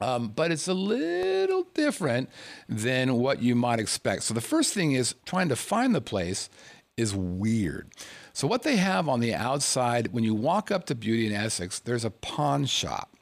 [0.00, 2.28] Um, but it's a little different
[2.68, 4.24] than what you might expect.
[4.24, 6.50] So the first thing is trying to find the place
[6.98, 7.90] is weird.
[8.34, 11.78] So what they have on the outside, when you walk up to Beauty & Essex,
[11.78, 13.16] there's a pawn shop.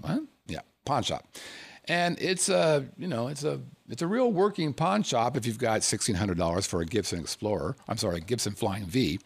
[0.00, 0.20] What?
[0.46, 1.26] Yeah, pawn shop.
[1.88, 5.58] And it's a you know it's a it's a real working pawn shop if you've
[5.58, 7.76] got sixteen hundred dollars for a Gibson Explorer.
[7.88, 9.18] I'm sorry, Gibson Flying V.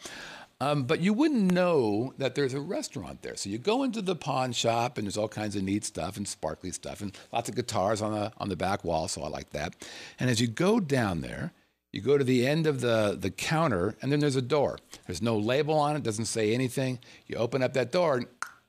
[0.61, 3.35] Um, but you wouldn't know that there's a restaurant there.
[3.35, 6.27] So you go into the pawn shop, and there's all kinds of neat stuff and
[6.27, 9.09] sparkly stuff, and lots of guitars on the on the back wall.
[9.09, 9.75] So I like that.
[10.21, 11.53] And as you go down there,
[11.91, 14.79] you go to the end of the the counter, and then there's a door.
[15.07, 17.01] There's no label on it, doesn't say anything.
[17.27, 18.27] You open up that door, and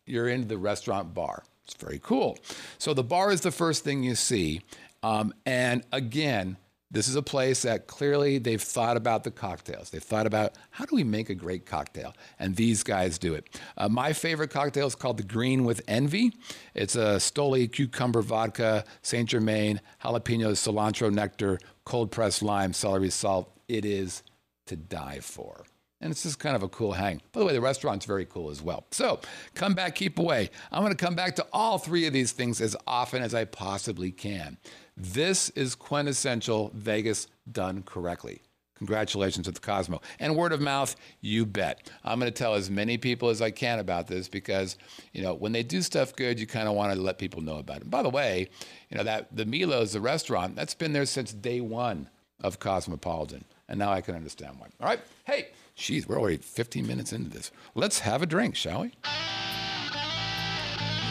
[0.08, 1.44] you're into the restaurant bar.
[1.66, 2.38] It's very cool.
[2.78, 4.62] So the bar is the first thing you see,
[5.02, 6.58] um, and again
[6.94, 9.90] this is a place that clearly they've thought about the cocktails.
[9.90, 12.14] They've thought about how do we make a great cocktail?
[12.38, 13.60] And these guys do it.
[13.76, 16.34] Uh, my favorite cocktail is called the Green with Envy.
[16.76, 23.52] It's a Stoli cucumber vodka, Saint Germain, jalapeno, cilantro nectar, cold pressed lime, celery salt.
[23.68, 24.22] It is
[24.68, 25.66] to die for.
[26.04, 27.22] And it's just kind of a cool hang.
[27.32, 28.86] By the way, the restaurant's very cool as well.
[28.92, 29.22] So
[29.56, 30.50] come back, keep away.
[30.70, 33.46] I'm going to come back to all three of these things as often as I
[33.46, 34.58] possibly can.
[34.98, 38.42] This is quintessential Vegas done correctly.
[38.76, 40.02] Congratulations to the Cosmo.
[40.20, 41.90] And word of mouth, you bet.
[42.04, 44.78] I'm going to tell as many people as I can about this because,
[45.14, 47.60] you know, when they do stuff good, you kind of want to let people know
[47.60, 47.84] about it.
[47.84, 48.50] And by the way,
[48.90, 52.10] you know, that the Milo's, the restaurant, that's been there since day one
[52.42, 53.46] of Cosmopolitan.
[53.70, 54.68] And now I can understand why.
[54.82, 55.00] All right.
[55.24, 57.52] Hey, geez, we're already 15 minutes into this.
[57.76, 58.94] Let's have a drink, shall we?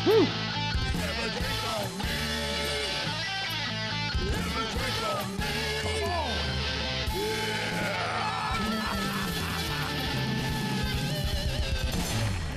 [0.07, 0.27] Woo.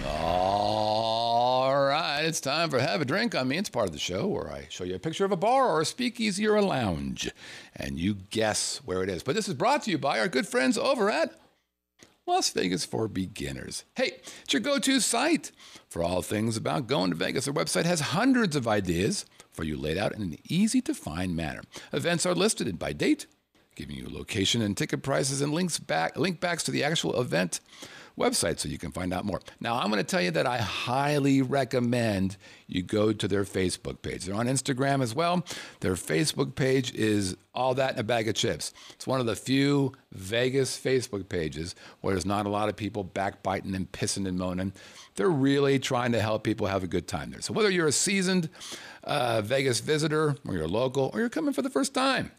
[0.08, 3.58] All right, it's time for Have a Drink on Me.
[3.58, 5.82] It's part of the show where I show you a picture of a bar or
[5.82, 7.30] a speakeasy or a lounge,
[7.76, 9.22] and you guess where it is.
[9.24, 11.32] But this is brought to you by our good friends over at
[12.28, 13.84] Las Vegas for Beginners.
[13.96, 15.52] Hey, it's your go to site
[15.88, 17.46] for all things about going to Vegas.
[17.46, 21.36] Their website has hundreds of ideas for you laid out in an easy to find
[21.36, 21.62] manner.
[21.94, 23.28] Events are listed by date,
[23.76, 27.60] giving you location and ticket prices and links back link backs to the actual event
[28.18, 29.42] website so you can find out more.
[29.60, 32.38] Now, I'm going to tell you that I highly recommend
[32.68, 34.26] you go to their Facebook page.
[34.26, 35.46] They're on Instagram as well.
[35.82, 38.74] Their Facebook page is all that in a bag of chips.
[38.92, 43.04] It's one of the few Vegas Facebook pages where there's not a lot of people
[43.04, 44.74] backbiting and pissing and moaning.
[45.16, 47.42] They're really trying to help people have a good time there.
[47.42, 48.50] So, whether you're a seasoned
[49.04, 52.32] uh, Vegas visitor or you're local or you're coming for the first time,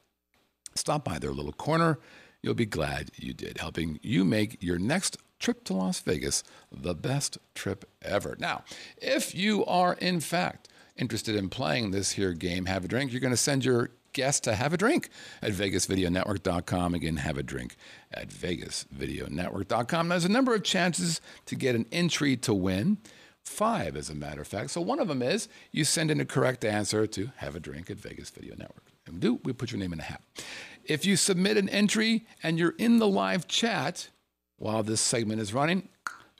[0.74, 1.98] stop by their little corner.
[2.42, 6.94] You'll be glad you did, helping you make your next trip to Las Vegas the
[6.94, 8.36] best trip ever.
[8.38, 8.64] Now,
[8.98, 13.20] if you are in fact interested in playing this here game, Have a Drink, you're
[13.20, 15.10] going to send your guest to have a drink
[15.42, 16.94] at vegasvideonetwork.com.
[16.94, 17.76] Again, have a drink
[18.12, 20.08] at vegasvideonetwork.com.
[20.08, 22.98] There's a number of chances to get an entry to win.
[23.42, 24.70] Five, as a matter of fact.
[24.70, 27.88] So one of them is you send in a correct answer to have a drink
[27.92, 28.82] at Vegas Video Network.
[29.06, 30.20] And we do, we put your name in a hat.
[30.84, 34.08] If you submit an entry and you're in the live chat,
[34.58, 35.88] while this segment is running,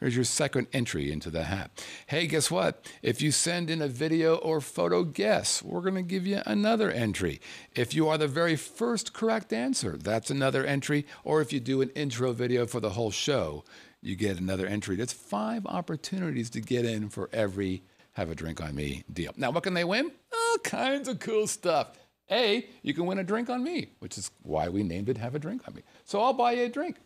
[0.00, 1.82] there's your second entry into the hat.
[2.06, 2.84] Hey, guess what?
[3.02, 6.90] If you send in a video or photo guess, we're going to give you another
[6.90, 7.40] entry.
[7.74, 11.06] If you are the very first correct answer, that's another entry.
[11.24, 13.64] Or if you do an intro video for the whole show,
[14.02, 14.96] you get another entry.
[14.96, 19.32] That's five opportunities to get in for every Have a Drink on Me deal.
[19.38, 20.12] Now, what can they win?
[20.30, 21.98] All kinds of cool stuff.
[22.30, 25.34] A, you can win a drink on me, which is why we named it Have
[25.34, 25.82] a Drink on Me.
[26.04, 26.96] So I'll buy you a drink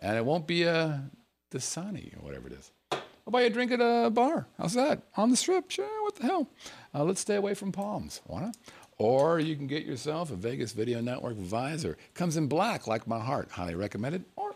[0.00, 1.10] and it won't be a
[1.50, 2.70] Dasani or whatever it is.
[2.92, 4.46] I'll buy you a drink at a bar.
[4.56, 5.02] How's that?
[5.16, 5.70] On the strip?
[5.70, 6.48] Sure, what the hell?
[6.94, 8.22] Uh, let's stay away from palms.
[8.26, 8.52] Wanna?
[8.96, 11.96] Or you can get yourself a Vegas Video Network visor.
[12.14, 13.50] Comes in black, like my heart.
[13.52, 14.24] Highly recommended.
[14.34, 14.54] Or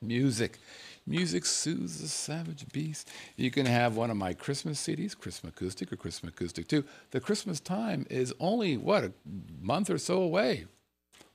[0.00, 0.58] music.
[1.06, 3.10] Music soothes the savage beast.
[3.36, 6.82] You can have one of my Christmas CDs, Christmas Acoustic or Christmas Acoustic 2.
[7.10, 9.12] The Christmas time is only, what, a
[9.60, 10.64] month or so away.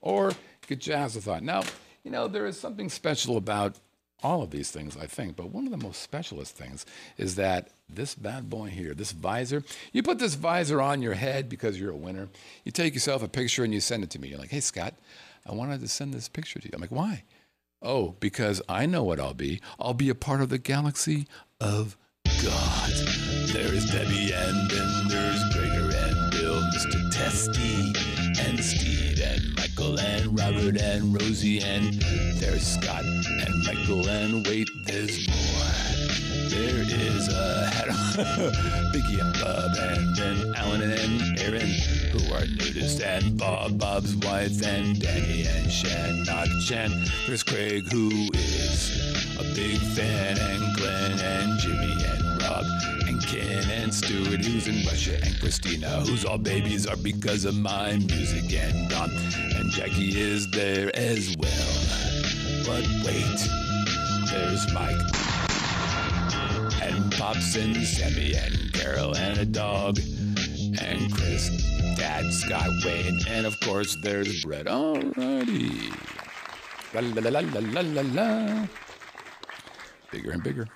[0.02, 0.32] Or
[0.66, 1.42] get Jazzathon.
[1.42, 1.64] Now,
[2.04, 3.76] you know, there is something special about
[4.22, 6.86] all of these things, I think, but one of the most specialist things
[7.18, 11.48] is that this bad boy here, this visor, you put this visor on your head
[11.50, 12.28] because you're a winner.
[12.64, 14.28] You take yourself a picture and you send it to me.
[14.28, 14.94] You're like, hey, Scott,
[15.48, 16.72] I wanted to send this picture to you.
[16.74, 17.24] I'm like, why?
[17.82, 19.62] Oh, because I know what I'll be.
[19.80, 21.28] I'll be a part of the galaxy
[21.62, 21.98] of
[22.44, 22.90] God.
[23.54, 27.12] There's Debbie and then there's Gregor and Bill, Mr.
[27.14, 31.94] Testy and Steve and Michael and Robert and Rosie and
[32.40, 35.70] there's Scott and Michael and wait, there's more.
[36.50, 37.60] There is a
[37.90, 37.96] on
[38.92, 41.70] Biggie and Bob and then Alan and Aaron
[42.12, 46.92] who are nudist and Bob, Bob's wife and Danny and Shan, not Chan.
[47.28, 52.66] There's Craig who is a big fan and Glenn and Jimmy and Rob
[53.30, 57.92] Ken and Stuart, who's in Russia, and Christina, whose all babies are because of my
[57.92, 62.66] music, and Don and Jackie is there as well.
[62.66, 63.40] But wait,
[64.32, 64.98] there's Mike
[66.82, 70.00] and Pops and Sammy and Carol and a dog
[70.82, 71.50] and Chris,
[71.98, 74.66] Dad, Scott, Wayne, and of course there's Brett.
[74.66, 75.94] Alrighty.
[76.96, 78.68] La la la la la la la.
[80.10, 80.68] Bigger and bigger.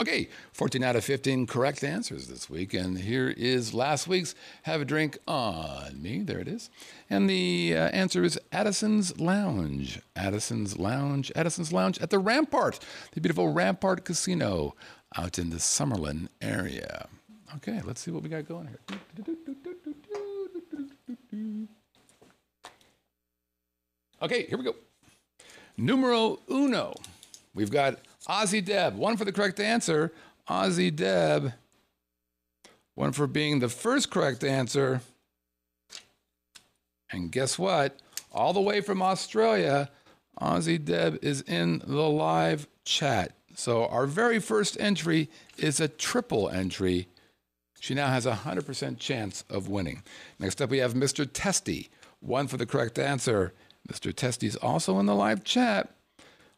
[0.00, 2.72] Okay, 14 out of 15 correct answers this week.
[2.72, 6.22] And here is last week's Have a Drink on Me.
[6.22, 6.70] There it is.
[7.10, 10.00] And the uh, answer is Addison's Lounge.
[10.14, 11.32] Addison's Lounge.
[11.34, 12.78] Addison's Lounge at the Rampart,
[13.12, 14.76] the beautiful Rampart Casino
[15.16, 17.08] out in the Summerlin area.
[17.56, 18.78] Okay, let's see what we got going here.
[24.22, 24.76] Okay, here we go.
[25.76, 26.94] Numero uno.
[27.54, 27.98] We've got
[28.28, 30.12] Ozzy Deb, one for the correct answer.
[30.48, 31.54] Ozzy Deb,
[32.94, 35.00] one for being the first correct answer.
[37.10, 37.98] And guess what?
[38.32, 39.90] All the way from Australia,
[40.40, 43.32] Ozzy Deb is in the live chat.
[43.54, 47.08] So our very first entry is a triple entry.
[47.80, 50.02] She now has a 100% chance of winning.
[50.38, 51.28] Next up, we have Mr.
[51.30, 51.88] Testy,
[52.20, 53.52] one for the correct answer.
[53.90, 54.12] Mr.
[54.12, 55.94] Testy's also in the live chat.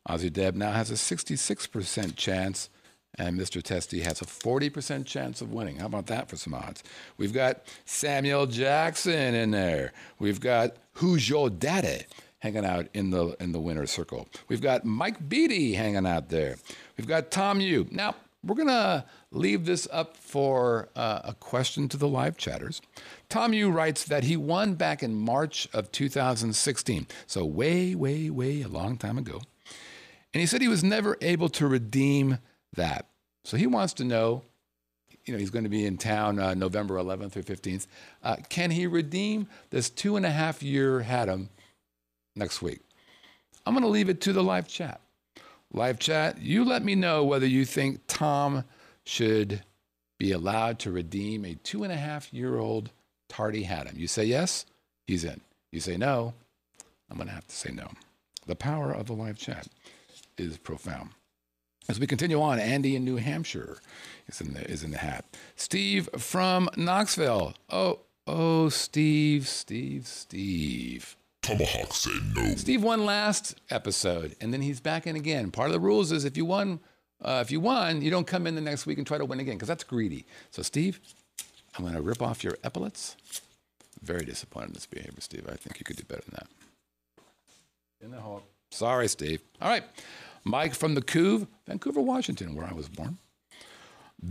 [0.08, 2.70] Ozzy Deb now has a 66% chance,
[3.16, 3.62] and Mr.
[3.62, 5.76] Testy has a 40% chance of winning.
[5.76, 6.82] How about that for some odds?
[7.16, 9.92] We've got Samuel Jackson in there.
[10.18, 12.04] We've got Who's Your Daddy
[12.38, 14.26] hanging out in the in the winner's circle.
[14.48, 16.56] We've got Mike Beatty hanging out there.
[16.96, 17.86] We've got Tom Yu.
[17.90, 22.80] Now, we're going to leave this up for uh, a question to the live chatters.
[23.28, 28.62] Tom Yu writes that he won back in March of 2016, so way, way, way
[28.62, 29.42] a long time ago.
[30.32, 32.38] And he said he was never able to redeem
[32.74, 33.06] that.
[33.44, 34.42] So he wants to know,
[35.24, 37.86] you know, he's going to be in town uh, November 11th or 15th.
[38.22, 41.48] Uh, can he redeem this two and a half year Haddam
[42.36, 42.80] next week?
[43.66, 45.00] I'm going to leave it to the live chat.
[45.72, 48.64] Live chat, you let me know whether you think Tom
[49.04, 49.62] should
[50.18, 52.90] be allowed to redeem a two and a half year old
[53.28, 53.96] tardy Haddam.
[53.96, 54.66] You say yes,
[55.06, 55.40] he's in.
[55.70, 56.34] You say no,
[57.08, 57.88] I'm going to have to say no.
[58.46, 59.68] The power of the live chat
[60.36, 61.10] is profound.
[61.88, 63.78] As we continue on, Andy in New Hampshire
[64.28, 65.24] is in the, is in the hat.
[65.56, 67.54] Steve from Knoxville.
[67.68, 71.16] Oh, oh, Steve, Steve, Steve.
[71.42, 72.54] Tomahawk said no.
[72.54, 75.50] Steve won last episode, and then he's back in again.
[75.50, 76.80] Part of the rules is if you won,
[77.22, 79.40] uh, if you won, you don't come in the next week and try to win
[79.40, 80.26] again because that's greedy.
[80.50, 81.00] So, Steve,
[81.76, 83.16] I'm going to rip off your epaulets.
[84.02, 85.46] Very disappointed in this behavior, Steve.
[85.50, 86.46] I think you could do better than that.
[88.04, 88.42] In the hole.
[88.70, 89.42] Sorry, Steve.
[89.60, 89.84] All right.
[90.44, 93.18] Mike from the Couve, Vancouver, Washington, where I was born.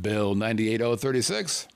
[0.02, 1.68] Bill 98036.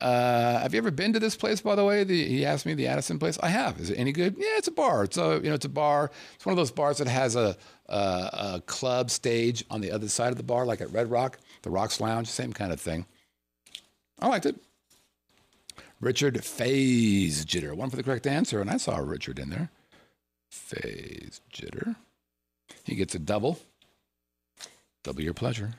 [0.00, 2.04] Uh, have you ever been to this place, by the way?
[2.04, 3.36] The, he asked me the Addison place.
[3.42, 3.80] I have.
[3.80, 4.36] Is it any good?
[4.38, 5.04] Yeah, it's a bar.
[5.04, 6.12] It's a you know it's a bar.
[6.36, 7.56] It's one of those bars that has a,
[7.88, 11.38] a, a club stage on the other side of the bar, like at Red Rock,
[11.62, 13.06] the Rocks Lounge, same kind of thing.
[14.20, 14.56] I liked it.
[16.00, 19.70] Richard Phase Jitter, one for the correct answer, and I saw Richard in there.
[20.50, 21.96] Phase Jitter.
[22.84, 23.58] He gets a double.
[25.02, 25.72] Double your pleasure.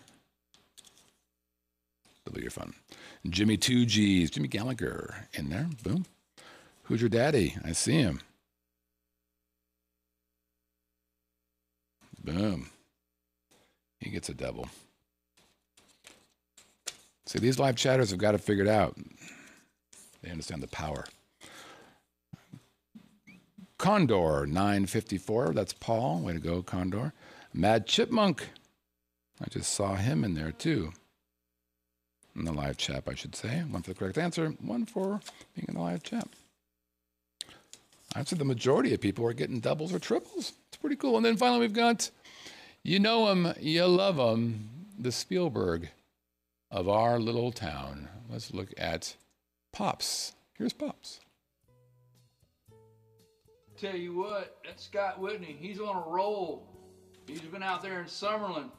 [2.26, 2.74] Double your fun.
[3.28, 5.68] Jimmy Two G's, Jimmy Gallagher in there.
[5.84, 6.06] Boom.
[6.84, 7.56] Who's your daddy?
[7.64, 8.22] I see him.
[12.24, 12.70] Boom.
[14.00, 14.70] He gets a double.
[17.26, 18.98] See, these live chatters have got it figured out.
[20.22, 21.06] They understand the power.
[23.80, 25.54] Condor 954.
[25.54, 26.20] That's Paul.
[26.20, 27.14] Way to go, Condor.
[27.54, 28.50] Mad Chipmunk.
[29.42, 30.92] I just saw him in there too.
[32.36, 33.60] In the live chat, I should say.
[33.62, 35.22] One for the correct answer, one for
[35.56, 36.28] being in the live chat.
[38.16, 40.54] I'd say the majority of people are getting doubles or triples.
[40.68, 41.16] It's pretty cool.
[41.16, 42.12] And then finally, we've got
[42.84, 45.90] you know him, you love him, the Spielberg
[46.70, 48.10] of our little town.
[48.30, 49.16] Let's look at
[49.72, 50.34] Pops.
[50.58, 51.22] Here's Pops.
[53.80, 55.56] Tell you what, that's Scott Whitney.
[55.58, 56.68] He's on a roll.
[57.28, 58.70] He's been out there in Summerlin.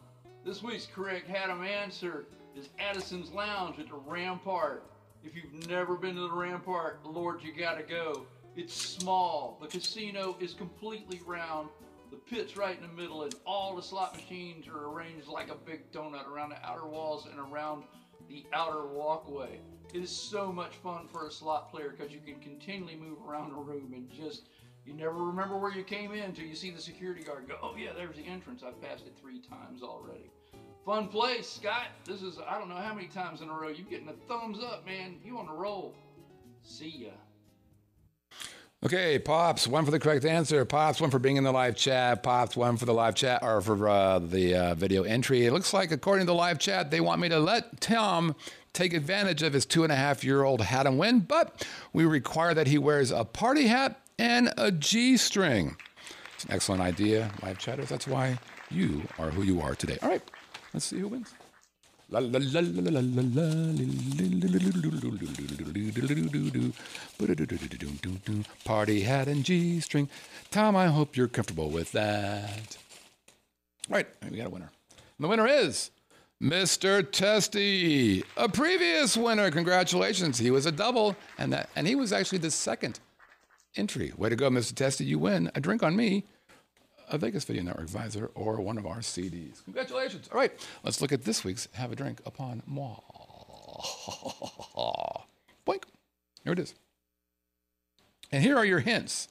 [0.44, 4.90] This week's correct Haddam answer is Addison's Lounge at the Rampart.
[5.24, 8.26] If you've never been to the Rampart, Lord, you gotta go.
[8.56, 9.56] It's small.
[9.62, 11.70] The casino is completely round.
[12.10, 15.54] The pit's right in the middle, and all the slot machines are arranged like a
[15.54, 17.84] big donut around the outer walls and around
[18.28, 19.60] the outer walkway.
[19.94, 23.50] It is so much fun for a slot player because you can continually move around
[23.50, 24.50] the room and just
[24.90, 27.74] you never remember where you came in until you see the security guard go, oh
[27.76, 28.62] yeah, there's the entrance.
[28.66, 30.30] I've passed it three times already.
[30.84, 31.88] Fun place, Scott.
[32.04, 34.58] This is, I don't know how many times in a row You're getting a thumbs
[34.62, 35.16] up, man.
[35.24, 35.94] You on a roll.
[36.62, 37.10] See ya.
[38.82, 40.64] Okay, Pops, one for the correct answer.
[40.64, 42.22] Pops, one for being in the live chat.
[42.22, 45.44] Pops, one for the live chat or for uh, the uh, video entry.
[45.44, 48.34] It looks like, according to the live chat, they want me to let Tom
[48.72, 52.06] take advantage of his two and a half year old hat and win, but we
[52.06, 55.76] require that he wears a party hat and a G string.
[56.34, 57.88] It's an excellent idea, live chatters.
[57.88, 58.38] That's why
[58.70, 59.98] you are who you are today.
[60.02, 60.22] All right,
[60.74, 61.32] let's see who wins.
[68.64, 70.08] Party hat and G string.
[70.50, 72.76] Tom, I hope you're comfortable with that.
[73.88, 74.70] All right, we got a winner.
[75.18, 75.92] And the winner is
[76.42, 77.10] Mr.
[77.10, 79.50] Testy, a previous winner.
[79.50, 80.38] Congratulations.
[80.38, 83.00] He was a double, and that and he was actually the second
[83.76, 84.12] entry.
[84.16, 84.74] Way to go, Mr.
[84.74, 85.04] Testy.
[85.04, 86.24] You win a drink on me,
[87.08, 89.64] a Vegas Video Network advisor, or one of our CDs.
[89.64, 90.28] Congratulations.
[90.32, 90.52] All right,
[90.84, 92.96] let's look at this week's Have a Drink upon moi.
[95.66, 95.84] Boink.
[96.44, 96.74] Here it is.
[98.32, 99.28] And here are your hints.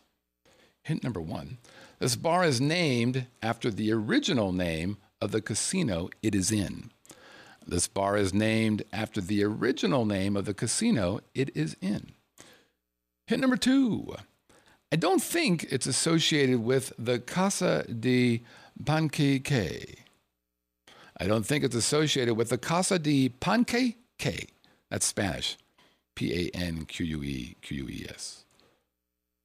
[0.83, 1.57] Hint number one
[1.99, 6.91] this bar is named after the original name of the casino it is in.
[7.67, 12.13] This bar is named after the original name of the casino it is in.
[13.29, 14.15] Hint number two
[14.91, 18.41] I don't think it's associated with the Casa de
[18.83, 19.99] Panqueque.
[21.15, 24.47] I don't think it's associated with the Casa de Panqueque.
[24.89, 25.57] That's Spanish.
[26.15, 28.45] P A N Q U E Q U E S.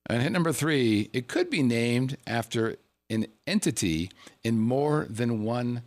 [0.08, 2.78] And hit number three, it could be named after
[3.10, 4.10] an entity
[4.42, 5.82] in more than one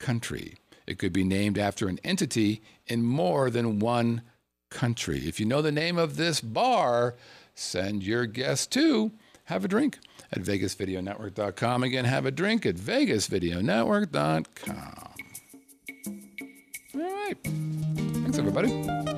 [0.00, 0.56] country.
[0.84, 4.22] It could be named after an entity in more than one
[4.74, 5.26] country.
[5.26, 7.14] If you know the name of this bar,
[7.54, 9.12] send your guess to
[9.44, 9.98] have a drink
[10.32, 11.82] at vegasvideonetwork.com.
[11.82, 15.14] Again, have a drink at vegasvideonetwork.com.
[16.94, 17.38] All right.
[17.44, 19.13] Thanks, everybody.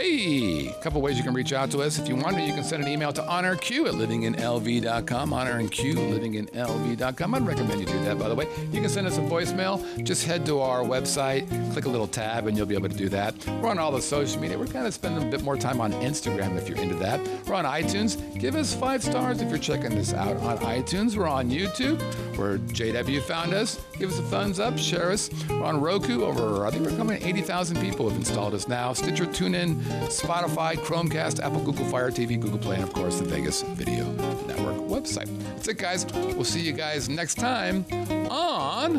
[0.00, 1.98] Hey, a couple ways you can reach out to us.
[1.98, 5.32] If you want to, you can send an email to honorq at livinginlv.com.
[5.34, 7.34] Honor and Q, livinginlv.com.
[7.34, 8.48] I'd recommend you do that, by the way.
[8.72, 10.02] You can send us a voicemail.
[10.02, 13.10] Just head to our website, click a little tab, and you'll be able to do
[13.10, 13.34] that.
[13.60, 14.58] We're on all the social media.
[14.58, 17.20] We're kind of spending a bit more time on Instagram if you're into that.
[17.46, 18.16] We're on iTunes.
[18.40, 21.14] Give us five stars if you're checking this out on iTunes.
[21.14, 22.00] We're on YouTube,
[22.38, 23.78] where JW found us.
[23.98, 25.28] Give us a thumbs up, share us.
[25.50, 26.24] We're on Roku.
[26.24, 28.94] Over, I think we're coming 80,000 people have installed us now.
[28.94, 33.62] Stitcher, TuneIn, Spotify, Chromecast, Apple, Google Fire TV, Google Play, and of course the Vegas
[33.62, 34.04] Video
[34.46, 35.28] Network website.
[35.56, 36.06] That's it, guys.
[36.06, 37.84] We'll see you guys next time
[38.30, 38.94] on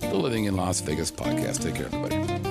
[0.00, 1.62] the Living in Las Vegas podcast.
[1.62, 2.47] Take care, everybody.